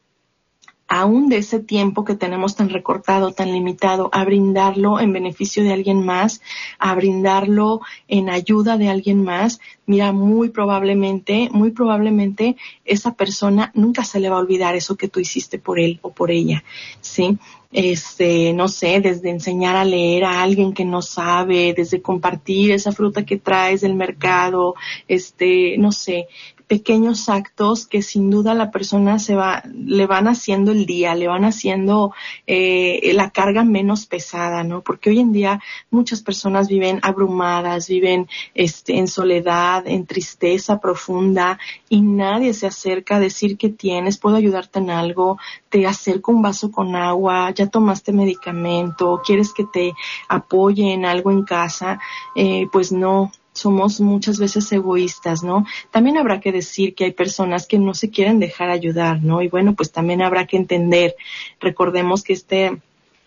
aún 0.88 1.28
de 1.28 1.36
ese 1.36 1.60
tiempo 1.60 2.04
que 2.04 2.14
tenemos 2.14 2.56
tan 2.56 2.70
recortado, 2.70 3.32
tan 3.32 3.52
limitado, 3.52 4.08
a 4.12 4.24
brindarlo 4.24 4.98
en 4.98 5.12
beneficio 5.12 5.62
de 5.62 5.72
alguien 5.72 6.04
más, 6.04 6.40
a 6.78 6.94
brindarlo 6.94 7.82
en 8.08 8.30
ayuda 8.30 8.78
de 8.78 8.88
alguien 8.88 9.22
más, 9.22 9.60
mira, 9.84 10.12
muy 10.12 10.48
probablemente, 10.48 11.50
muy 11.52 11.70
probablemente 11.70 12.56
esa 12.84 13.14
persona 13.14 13.70
nunca 13.74 14.02
se 14.02 14.18
le 14.18 14.30
va 14.30 14.36
a 14.36 14.40
olvidar 14.40 14.74
eso 14.74 14.96
que 14.96 15.08
tú 15.08 15.20
hiciste 15.20 15.58
por 15.58 15.78
él 15.78 15.98
o 16.02 16.10
por 16.10 16.30
ella, 16.30 16.64
¿sí? 17.00 17.38
Este, 17.70 18.54
no 18.54 18.68
sé, 18.68 19.00
desde 19.00 19.28
enseñar 19.28 19.76
a 19.76 19.84
leer 19.84 20.24
a 20.24 20.42
alguien 20.42 20.72
que 20.72 20.86
no 20.86 21.02
sabe, 21.02 21.74
desde 21.76 22.00
compartir 22.00 22.70
esa 22.72 22.92
fruta 22.92 23.26
que 23.26 23.36
traes 23.36 23.82
del 23.82 23.94
mercado, 23.94 24.74
este, 25.06 25.76
no 25.76 25.92
sé, 25.92 26.28
pequeños 26.68 27.30
actos 27.30 27.86
que 27.86 28.02
sin 28.02 28.30
duda 28.30 28.54
la 28.54 28.70
persona 28.70 29.18
se 29.18 29.34
va, 29.34 29.62
le 29.72 30.06
van 30.06 30.28
haciendo 30.28 30.70
el 30.70 30.84
día, 30.84 31.14
le 31.14 31.26
van 31.26 31.44
haciendo 31.44 32.12
eh, 32.46 33.10
la 33.14 33.30
carga 33.30 33.64
menos 33.64 34.04
pesada, 34.04 34.62
¿no? 34.64 34.82
Porque 34.82 35.08
hoy 35.10 35.18
en 35.18 35.32
día 35.32 35.60
muchas 35.90 36.22
personas 36.22 36.68
viven 36.68 37.00
abrumadas, 37.02 37.88
viven 37.88 38.28
este, 38.54 38.98
en 38.98 39.08
soledad, 39.08 39.86
en 39.86 40.06
tristeza 40.06 40.78
profunda 40.78 41.58
y 41.88 42.02
nadie 42.02 42.52
se 42.52 42.66
acerca 42.66 43.16
a 43.16 43.20
decir 43.20 43.56
que 43.56 43.70
tienes, 43.70 44.18
puedo 44.18 44.36
ayudarte 44.36 44.78
en 44.78 44.90
algo, 44.90 45.38
te 45.70 45.86
acerco 45.86 46.32
un 46.32 46.42
vaso 46.42 46.70
con 46.70 46.94
agua, 46.94 47.50
ya 47.50 47.66
tomaste 47.68 48.12
medicamento, 48.12 49.22
quieres 49.24 49.54
que 49.54 49.64
te 49.64 49.94
apoye 50.28 50.92
en 50.92 51.06
algo 51.06 51.30
en 51.30 51.44
casa, 51.44 51.98
eh, 52.36 52.66
pues 52.70 52.92
no, 52.92 53.32
somos 53.58 54.00
muchas 54.00 54.38
veces 54.38 54.70
egoístas, 54.72 55.42
¿no? 55.42 55.66
También 55.90 56.16
habrá 56.16 56.40
que 56.40 56.52
decir 56.52 56.94
que 56.94 57.04
hay 57.04 57.12
personas 57.12 57.66
que 57.66 57.78
no 57.78 57.94
se 57.94 58.10
quieren 58.10 58.38
dejar 58.38 58.70
ayudar, 58.70 59.22
¿no? 59.22 59.42
Y 59.42 59.48
bueno, 59.48 59.74
pues 59.74 59.92
también 59.92 60.22
habrá 60.22 60.46
que 60.46 60.56
entender, 60.56 61.14
recordemos 61.60 62.22
que 62.22 62.32
este 62.32 62.78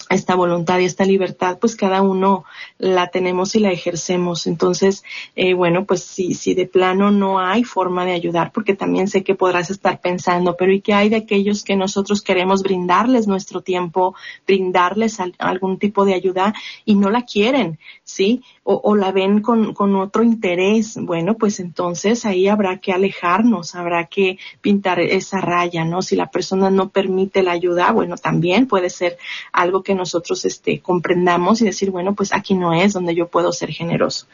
esta 0.10 0.36
voluntad 0.36 0.80
y 0.80 0.86
esta 0.86 1.06
libertad, 1.06 1.58
pues 1.60 1.76
cada 1.76 2.02
uno 2.02 2.46
la 2.78 3.08
tenemos 3.08 3.56
y 3.56 3.60
la 3.60 3.72
ejercemos. 3.72 4.48
Entonces, 4.48 5.04
eh, 5.36 5.54
bueno, 5.54 5.86
pues 5.86 6.04
si, 6.04 6.34
si 6.34 6.54
de 6.54 6.66
plano 6.66 7.12
no 7.12 7.40
hay 7.40 7.64
forma 7.64 8.06
de 8.06 8.14
ayudar, 8.14 8.52
porque 8.52 8.76
también 8.76 9.08
sé 9.08 9.24
que 9.24 9.36
podrás 9.36 9.70
estar 9.70 10.02
pensando, 10.02 10.56
pero 10.58 10.72
¿y 10.72 10.82
qué 10.82 10.94
hay 10.94 11.10
de 11.10 11.18
aquellos 11.18 11.64
que 11.64 11.76
nosotros 11.76 12.22
queremos 12.22 12.64
brindarles 12.64 13.28
nuestro 13.28 13.62
tiempo, 13.62 14.16
brindarles 14.46 15.20
algún 15.40 15.78
tipo 15.78 16.06
de 16.06 16.14
ayuda 16.14 16.54
y 16.86 16.96
no 16.96 17.10
la 17.10 17.24
quieren, 17.24 17.80
¿sí? 18.04 18.44
O, 18.64 18.96
la 18.96 19.12
ven 19.12 19.42
con, 19.42 19.74
con 19.74 19.96
otro 19.96 20.24
interés. 20.24 20.98
Bueno, 21.02 21.36
pues 21.36 21.60
entonces 21.60 22.26
ahí 22.26 22.48
habrá 22.48 22.78
que 22.78 22.94
alejarnos, 22.94 23.76
habrá 23.76 24.06
que 24.06 24.38
pintar 24.62 25.00
esa 25.00 25.42
raya, 25.42 25.84
¿no? 25.84 26.02
Si 26.02 26.16
la 26.16 26.30
persona 26.30 26.70
no 26.70 26.90
permite 26.90 27.44
la 27.44 27.52
ayuda, 27.52 27.92
bueno, 27.92 28.18
también 28.18 28.68
puede 28.68 28.90
ser 28.90 29.18
algo 29.52 29.84
que 29.84 29.96
nosotros 30.02 30.46
este, 30.46 30.80
comprendamos 30.80 31.62
y 31.62 31.66
decir, 31.66 31.92
bueno, 31.92 32.14
pues 32.16 32.34
aquí 32.34 32.54
no 32.54 32.74
es 32.74 32.94
donde 32.94 33.16
yo 33.16 33.28
puedo 33.28 33.52
ser 33.52 33.72
generoso. 33.72 34.28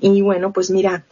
Y 0.00 0.22
bueno, 0.22 0.52
pues 0.52 0.70
mira, 0.70 1.04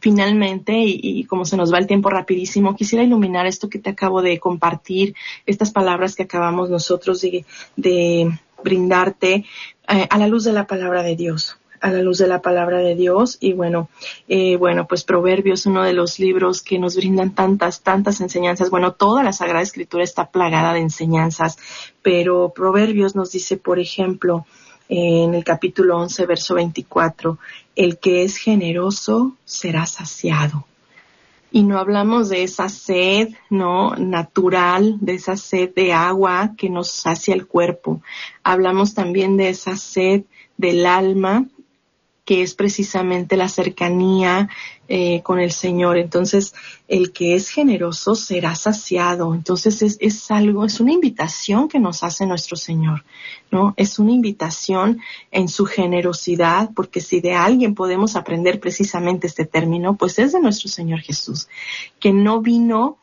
finalmente, 0.00 0.74
y, 0.76 1.24
como 1.24 1.44
se 1.44 1.56
nos 1.56 1.72
va 1.72 1.78
el 1.78 1.86
tiempo 1.86 2.10
rapidísimo, 2.10 2.76
quisiera 2.76 3.04
iluminar 3.04 3.46
esto 3.46 3.68
que 3.68 3.78
te 3.78 3.90
acabo 3.90 4.22
de 4.22 4.38
compartir, 4.38 5.14
estas 5.46 5.70
palabras 5.70 6.14
que 6.14 6.24
acabamos 6.24 6.70
nosotros 6.70 7.20
de, 7.20 8.38
brindarte 8.62 9.46
eh, 9.88 10.06
a 10.10 10.18
la 10.18 10.26
luz 10.26 10.44
de 10.44 10.52
la 10.52 10.66
palabra 10.66 11.02
de 11.02 11.16
Dios 11.16 11.59
a 11.80 11.90
la 11.90 12.02
luz 12.02 12.18
de 12.18 12.28
la 12.28 12.42
palabra 12.42 12.78
de 12.78 12.94
Dios 12.94 13.38
y 13.40 13.52
bueno, 13.52 13.88
eh, 14.28 14.56
bueno, 14.56 14.86
pues 14.86 15.04
Proverbios, 15.04 15.66
uno 15.66 15.82
de 15.82 15.92
los 15.92 16.18
libros 16.18 16.62
que 16.62 16.78
nos 16.78 16.96
brindan 16.96 17.34
tantas, 17.34 17.82
tantas 17.82 18.20
enseñanzas. 18.20 18.70
Bueno, 18.70 18.92
toda 18.92 19.22
la 19.22 19.32
Sagrada 19.32 19.62
Escritura 19.62 20.04
está 20.04 20.30
plagada 20.30 20.74
de 20.74 20.80
enseñanzas, 20.80 21.58
pero 22.02 22.52
Proverbios 22.54 23.16
nos 23.16 23.32
dice, 23.32 23.56
por 23.56 23.78
ejemplo, 23.78 24.46
en 24.88 25.34
el 25.34 25.44
capítulo 25.44 25.98
11, 25.98 26.26
verso 26.26 26.54
24, 26.54 27.38
el 27.76 27.98
que 27.98 28.24
es 28.24 28.36
generoso 28.36 29.36
será 29.44 29.86
saciado. 29.86 30.66
Y 31.52 31.62
no 31.62 31.78
hablamos 31.78 32.28
de 32.28 32.44
esa 32.44 32.68
sed, 32.68 33.30
¿no? 33.48 33.96
Natural, 33.96 34.98
de 35.00 35.14
esa 35.14 35.36
sed 35.36 35.74
de 35.74 35.92
agua 35.92 36.54
que 36.56 36.70
nos 36.70 36.90
sacia 36.90 37.34
el 37.34 37.46
cuerpo. 37.46 38.02
Hablamos 38.44 38.94
también 38.94 39.36
de 39.36 39.48
esa 39.48 39.76
sed 39.76 40.24
del 40.56 40.86
alma 40.86 41.46
que 42.30 42.42
es 42.42 42.54
precisamente 42.54 43.36
la 43.36 43.48
cercanía 43.48 44.48
eh, 44.86 45.20
con 45.24 45.40
el 45.40 45.50
Señor. 45.50 45.98
Entonces, 45.98 46.54
el 46.86 47.10
que 47.10 47.34
es 47.34 47.48
generoso 47.48 48.14
será 48.14 48.54
saciado. 48.54 49.34
Entonces, 49.34 49.82
es, 49.82 49.96
es, 50.00 50.30
algo, 50.30 50.64
es 50.64 50.78
una 50.78 50.92
invitación 50.92 51.66
que 51.66 51.80
nos 51.80 52.04
hace 52.04 52.26
nuestro 52.26 52.56
Señor, 52.56 53.02
¿no? 53.50 53.74
Es 53.76 53.98
una 53.98 54.12
invitación 54.12 55.00
en 55.32 55.48
su 55.48 55.64
generosidad, 55.64 56.70
porque 56.72 57.00
si 57.00 57.20
de 57.20 57.34
alguien 57.34 57.74
podemos 57.74 58.14
aprender 58.14 58.60
precisamente 58.60 59.26
este 59.26 59.44
término, 59.44 59.96
pues 59.96 60.20
es 60.20 60.30
de 60.30 60.40
nuestro 60.40 60.68
Señor 60.68 61.00
Jesús, 61.00 61.48
que 61.98 62.12
no 62.12 62.42
vino 62.42 62.98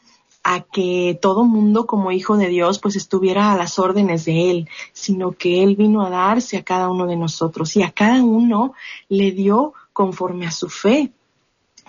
a 0.50 0.62
que 0.62 1.20
todo 1.22 1.44
mundo 1.44 1.86
como 1.86 2.14
hijo 2.14 2.38
de 2.38 2.48
Dios 2.48 2.80
pues 2.80 2.96
estuviera 2.96 3.52
a 3.52 3.58
las 3.58 3.80
órdenes 3.80 4.24
de 4.24 4.50
Él, 4.50 4.70
sino 4.94 5.34
que 5.34 5.62
Él 5.62 5.76
vino 5.76 6.06
a 6.06 6.10
darse 6.10 6.56
a 6.56 6.64
cada 6.64 6.90
uno 6.90 7.06
de 7.06 7.18
nosotros 7.18 7.76
y 7.76 7.84
a 7.84 7.92
cada 7.92 8.24
uno 8.24 8.74
le 9.10 9.34
dio 9.34 9.74
conforme 9.92 10.48
a 10.48 10.52
su 10.52 10.70
fe. 10.70 11.12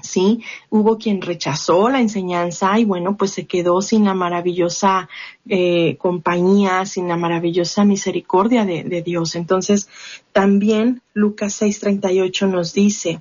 Sí, 0.02 0.42
hubo 0.70 0.98
quien 0.98 1.22
rechazó 1.22 1.88
la 1.88 2.00
enseñanza 2.00 2.76
y 2.80 2.84
bueno, 2.84 3.16
pues 3.16 3.30
se 3.30 3.46
quedó 3.46 3.80
sin 3.80 4.04
la 4.04 4.14
maravillosa 4.14 5.08
eh, 5.48 5.96
compañía, 5.96 6.84
sin 6.84 7.06
la 7.06 7.16
maravillosa 7.16 7.84
misericordia 7.84 8.64
de, 8.64 8.82
de 8.82 9.02
Dios. 9.02 9.36
Entonces, 9.36 9.88
también 10.32 11.00
Lucas 11.14 11.62
6:38 11.62 12.48
nos 12.48 12.72
dice, 12.72 13.20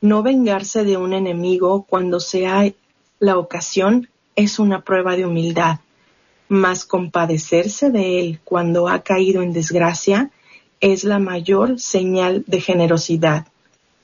no 0.00 0.22
vengarse 0.22 0.84
de 0.84 0.96
un 0.96 1.12
enemigo 1.12 1.86
cuando 1.88 2.20
sea 2.20 2.72
la 3.18 3.36
ocasión 3.36 4.09
es 4.36 4.58
una 4.58 4.82
prueba 4.82 5.16
de 5.16 5.26
humildad, 5.26 5.80
mas 6.48 6.84
compadecerse 6.84 7.90
de 7.90 8.20
él 8.20 8.40
cuando 8.44 8.88
ha 8.88 9.02
caído 9.02 9.42
en 9.42 9.52
desgracia 9.52 10.30
es 10.80 11.04
la 11.04 11.18
mayor 11.18 11.78
señal 11.78 12.44
de 12.46 12.60
generosidad. 12.60 13.46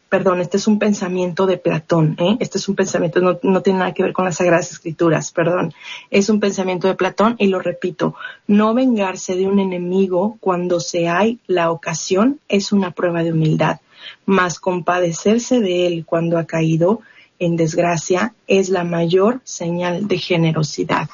Perdón, 0.08 0.40
este 0.40 0.56
es 0.56 0.68
un 0.68 0.78
pensamiento 0.78 1.46
de 1.46 1.58
Platón, 1.58 2.16
¿eh? 2.20 2.36
este 2.38 2.58
es 2.58 2.68
un 2.68 2.76
pensamiento, 2.76 3.20
no, 3.20 3.40
no 3.42 3.62
tiene 3.62 3.80
nada 3.80 3.92
que 3.92 4.04
ver 4.04 4.12
con 4.12 4.24
las 4.24 4.36
Sagradas 4.36 4.70
Escrituras, 4.70 5.32
perdón, 5.32 5.74
es 6.10 6.28
un 6.28 6.38
pensamiento 6.38 6.86
de 6.86 6.94
Platón 6.94 7.34
y 7.38 7.48
lo 7.48 7.58
repito, 7.58 8.14
no 8.46 8.72
vengarse 8.72 9.34
de 9.34 9.48
un 9.48 9.58
enemigo 9.58 10.36
cuando 10.38 10.78
se 10.78 11.08
hay 11.08 11.40
la 11.48 11.72
ocasión 11.72 12.38
es 12.48 12.70
una 12.70 12.92
prueba 12.92 13.24
de 13.24 13.32
humildad, 13.32 13.80
mas 14.26 14.60
compadecerse 14.60 15.58
de 15.58 15.88
él 15.88 16.04
cuando 16.06 16.38
ha 16.38 16.44
caído 16.44 17.00
en 17.38 17.56
desgracia 17.56 18.34
es 18.46 18.68
la 18.68 18.84
mayor 18.84 19.40
señal 19.44 20.08
de 20.08 20.18
generosidad. 20.18 21.08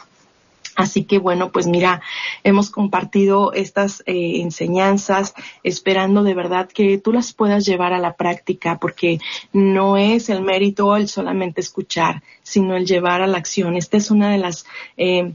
Así 0.75 1.05
que 1.05 1.19
bueno, 1.19 1.53
pues 1.53 1.67
mira, 1.67 2.01
hemos 2.45 2.71
compartido 2.71 3.53
estas 3.53 4.03
eh, 4.07 4.41
enseñanzas 4.41 5.35
esperando 5.63 6.23
de 6.23 6.35
verdad 6.35 6.69
que 6.73 6.97
tú 6.97 7.13
las 7.13 7.35
puedas 7.35 7.67
llevar 7.67 7.93
a 7.93 7.99
la 7.99 8.15
práctica 8.15 8.79
porque 8.79 9.19
no 9.53 9.99
es 9.99 10.31
el 10.31 10.41
mérito 10.41 10.97
el 10.97 11.09
solamente 11.09 11.61
escuchar, 11.61 12.23
sino 12.43 12.75
el 12.75 12.87
llevar 12.87 13.21
a 13.21 13.27
la 13.27 13.37
acción. 13.37 13.77
Esta 13.77 13.99
es 13.99 14.11
una 14.11 14.31
de 14.31 14.39
las 14.39 14.65
eh, 14.97 15.35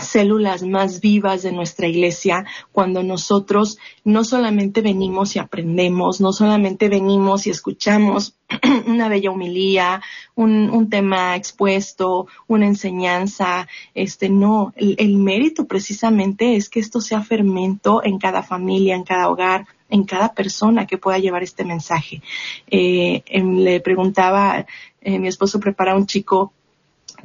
células 0.00 0.62
más 0.62 1.00
vivas 1.00 1.42
de 1.42 1.52
nuestra 1.52 1.86
iglesia 1.88 2.44
cuando 2.72 3.02
nosotros 3.02 3.78
no 4.04 4.24
solamente 4.24 4.80
venimos 4.80 5.34
y 5.34 5.38
aprendemos, 5.38 6.20
no 6.20 6.32
solamente 6.32 6.88
venimos 6.88 7.46
y 7.46 7.50
escuchamos 7.50 8.36
una 8.86 9.08
bella 9.08 9.30
humilía, 9.30 10.00
un, 10.34 10.70
un 10.70 10.88
tema 10.88 11.36
expuesto, 11.36 12.26
una 12.46 12.66
enseñanza, 12.66 13.66
este 13.94 14.28
no, 14.28 14.72
el, 14.76 15.16
mérito 15.16 15.66
precisamente 15.66 16.56
es 16.56 16.68
que 16.68 16.80
esto 16.80 17.00
sea 17.00 17.22
fermento 17.22 18.02
en 18.04 18.18
cada 18.18 18.42
familia, 18.42 18.94
en 18.94 19.04
cada 19.04 19.28
hogar, 19.28 19.66
en 19.90 20.04
cada 20.04 20.32
persona 20.34 20.86
que 20.86 20.98
pueda 20.98 21.18
llevar 21.18 21.42
este 21.42 21.64
mensaje. 21.64 22.22
Eh, 22.70 23.22
em, 23.26 23.56
le 23.58 23.80
preguntaba, 23.80 24.66
eh, 25.00 25.18
mi 25.18 25.28
esposo 25.28 25.58
prepara 25.60 25.96
un 25.96 26.06
chico 26.06 26.52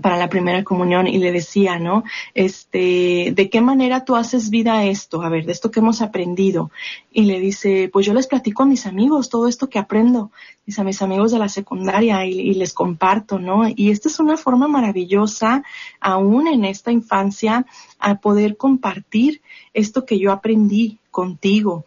para 0.02 0.18
la 0.18 0.30
primera 0.30 0.64
comunión 0.64 1.08
y 1.08 1.18
le 1.18 1.32
decía, 1.32 1.80
¿no? 1.80 2.04
Este, 2.34 3.32
¿de 3.36 3.50
qué 3.50 3.62
manera 3.62 4.06
tú 4.06 4.16
haces 4.16 4.50
vida 4.50 4.86
esto? 4.86 5.22
A 5.22 5.30
ver, 5.30 5.46
de 5.46 5.52
esto 5.52 5.72
que 5.72 5.80
hemos 5.80 6.02
aprendido. 6.02 6.72
Y 7.12 7.24
le 7.24 7.40
dice, 7.40 7.90
pues 7.92 8.06
yo 8.06 8.14
les 8.14 8.28
platico 8.28 8.64
a 8.64 8.66
mis 8.66 8.86
amigos 8.86 9.30
todo 9.30 9.48
esto 9.48 9.70
que 9.70 9.80
aprendo, 9.80 10.32
dice 10.66 10.82
a 10.82 10.84
mis 10.84 11.02
amigos 11.02 11.32
de 11.32 11.40
la 11.40 11.50
secundaria 11.50 12.26
y, 12.26 12.40
y 12.40 12.54
les 12.56 12.74
comparto, 12.74 13.40
¿no? 13.40 13.64
Y 13.68 13.92
esta 13.92 14.10
es 14.10 14.20
una 14.20 14.38
forma 14.38 14.68
maravillosa, 14.68 15.64
aún 16.00 16.48
en 16.48 16.66
esta 16.66 16.92
infancia, 16.92 17.66
a 18.00 18.16
poder 18.16 18.58
compartir 18.58 19.42
esto 19.74 20.06
que 20.06 20.20
yo 20.20 20.32
aprendí 20.32 21.00
contigo. 21.12 21.86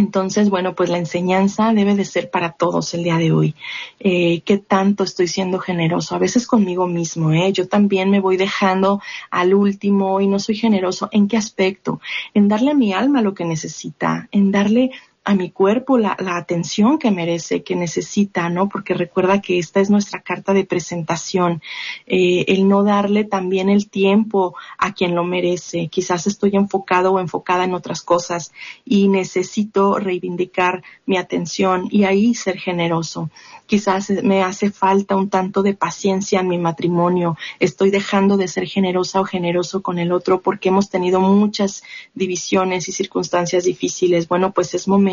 Entonces, 0.00 0.48
bueno, 0.48 0.74
pues 0.74 0.88
la 0.88 0.96
enseñanza 0.96 1.74
debe 1.74 1.94
de 1.94 2.06
ser 2.06 2.30
para 2.30 2.52
todos 2.52 2.94
el 2.94 3.04
día 3.04 3.18
de 3.18 3.32
hoy. 3.32 3.54
Eh, 3.98 4.40
¿Qué 4.46 4.56
tanto 4.56 5.04
estoy 5.04 5.28
siendo 5.28 5.58
generoso? 5.58 6.14
A 6.14 6.18
veces 6.18 6.46
conmigo 6.46 6.86
mismo, 6.86 7.32
¿eh? 7.32 7.52
Yo 7.52 7.68
también 7.68 8.10
me 8.10 8.18
voy 8.18 8.38
dejando 8.38 9.02
al 9.30 9.52
último 9.52 10.22
y 10.22 10.26
no 10.26 10.38
soy 10.38 10.56
generoso. 10.56 11.10
¿En 11.12 11.28
qué 11.28 11.36
aspecto? 11.36 12.00
En 12.32 12.48
darle 12.48 12.70
a 12.70 12.74
mi 12.74 12.94
alma 12.94 13.20
lo 13.20 13.34
que 13.34 13.44
necesita, 13.44 14.26
en 14.32 14.50
darle 14.50 14.90
a 15.22 15.34
mi 15.34 15.50
cuerpo 15.50 15.98
la, 15.98 16.16
atención 16.18 16.98
que 16.98 17.10
merece, 17.10 17.62
que 17.62 17.76
necesita, 17.76 18.48
¿no? 18.48 18.68
Porque 18.68 18.94
recuerda 18.94 19.42
que 19.42 19.58
esta 19.58 19.80
es 19.80 19.90
nuestra 19.90 20.22
carta 20.22 20.54
de 20.54 20.64
presentación, 20.64 21.62
eh, 22.06 22.46
el 22.48 22.66
no 22.66 22.82
darle 22.84 23.24
también 23.24 23.68
el 23.68 23.90
tiempo 23.90 24.54
a 24.78 24.94
quien 24.94 25.14
lo 25.14 25.24
merece. 25.24 25.88
Quizás 25.88 26.26
estoy 26.26 26.56
enfocado 26.56 27.12
o 27.12 27.20
enfocada 27.20 27.64
en 27.64 27.74
otras 27.74 28.02
cosas 28.02 28.52
y 28.84 29.08
necesito 29.08 29.98
reivindicar 29.98 30.82
mi 31.04 31.18
atención 31.18 31.88
y 31.90 32.04
ahí 32.04 32.34
ser 32.34 32.58
generoso. 32.58 33.30
Quizás 33.66 34.10
me 34.24 34.42
hace 34.42 34.70
falta 34.70 35.14
un 35.16 35.28
tanto 35.28 35.62
de 35.62 35.74
paciencia 35.74 36.40
en 36.40 36.48
mi 36.48 36.58
matrimonio. 36.58 37.36
Estoy 37.60 37.90
dejando 37.90 38.36
de 38.36 38.48
ser 38.48 38.66
generosa 38.66 39.20
o 39.20 39.24
generoso 39.24 39.82
con 39.82 39.98
el 39.98 40.12
otro 40.12 40.40
porque 40.40 40.70
hemos 40.70 40.88
tenido 40.90 41.20
muchas 41.20 41.84
divisiones 42.14 42.88
y 42.88 42.92
circunstancias 42.92 43.64
difíciles. 43.64 44.26
Bueno, 44.26 44.52
pues 44.52 44.74
es 44.74 44.88
momento 44.88 45.09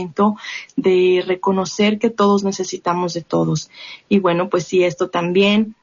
de 0.76 1.24
reconocer 1.26 2.00
que 2.00 2.10
todos 2.10 2.44
necesitamos 2.44 3.14
de 3.14 3.22
todos. 3.22 3.70
Y 4.10 4.20
bueno, 4.20 4.50
pues 4.50 4.66
si 4.66 4.84
esto 4.84 5.10
también 5.10 5.76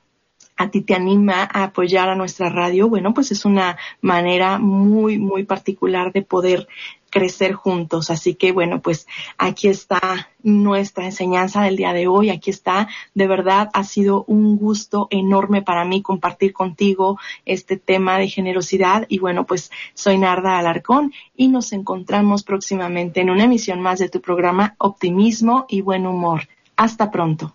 a 0.56 0.70
ti 0.70 0.82
te 0.82 0.94
anima 0.94 1.48
a 1.52 1.64
apoyar 1.64 2.08
a 2.08 2.14
nuestra 2.14 2.48
radio, 2.48 2.88
bueno, 2.88 3.12
pues 3.12 3.32
es 3.32 3.44
una 3.44 3.76
manera 4.00 4.58
muy, 4.58 5.18
muy 5.18 5.44
particular 5.44 6.12
de 6.12 6.22
poder 6.22 6.68
crecer 7.14 7.52
juntos. 7.52 8.10
Así 8.10 8.34
que 8.34 8.50
bueno, 8.50 8.80
pues 8.80 9.06
aquí 9.38 9.68
está 9.68 10.28
nuestra 10.42 11.04
enseñanza 11.04 11.62
del 11.62 11.76
día 11.76 11.92
de 11.92 12.08
hoy. 12.08 12.30
Aquí 12.30 12.50
está, 12.50 12.88
de 13.14 13.28
verdad 13.28 13.70
ha 13.72 13.84
sido 13.84 14.24
un 14.26 14.56
gusto 14.56 15.06
enorme 15.10 15.62
para 15.62 15.84
mí 15.84 16.02
compartir 16.02 16.52
contigo 16.52 17.18
este 17.46 17.76
tema 17.76 18.18
de 18.18 18.28
generosidad. 18.28 19.06
Y 19.08 19.20
bueno, 19.20 19.46
pues 19.46 19.70
soy 19.94 20.18
Narda 20.18 20.58
Alarcón 20.58 21.12
y 21.36 21.48
nos 21.48 21.72
encontramos 21.72 22.42
próximamente 22.42 23.20
en 23.20 23.30
una 23.30 23.44
emisión 23.44 23.80
más 23.80 24.00
de 24.00 24.08
tu 24.08 24.20
programa 24.20 24.74
Optimismo 24.78 25.66
y 25.68 25.82
Buen 25.82 26.06
Humor. 26.06 26.48
Hasta 26.76 27.12
pronto. 27.12 27.54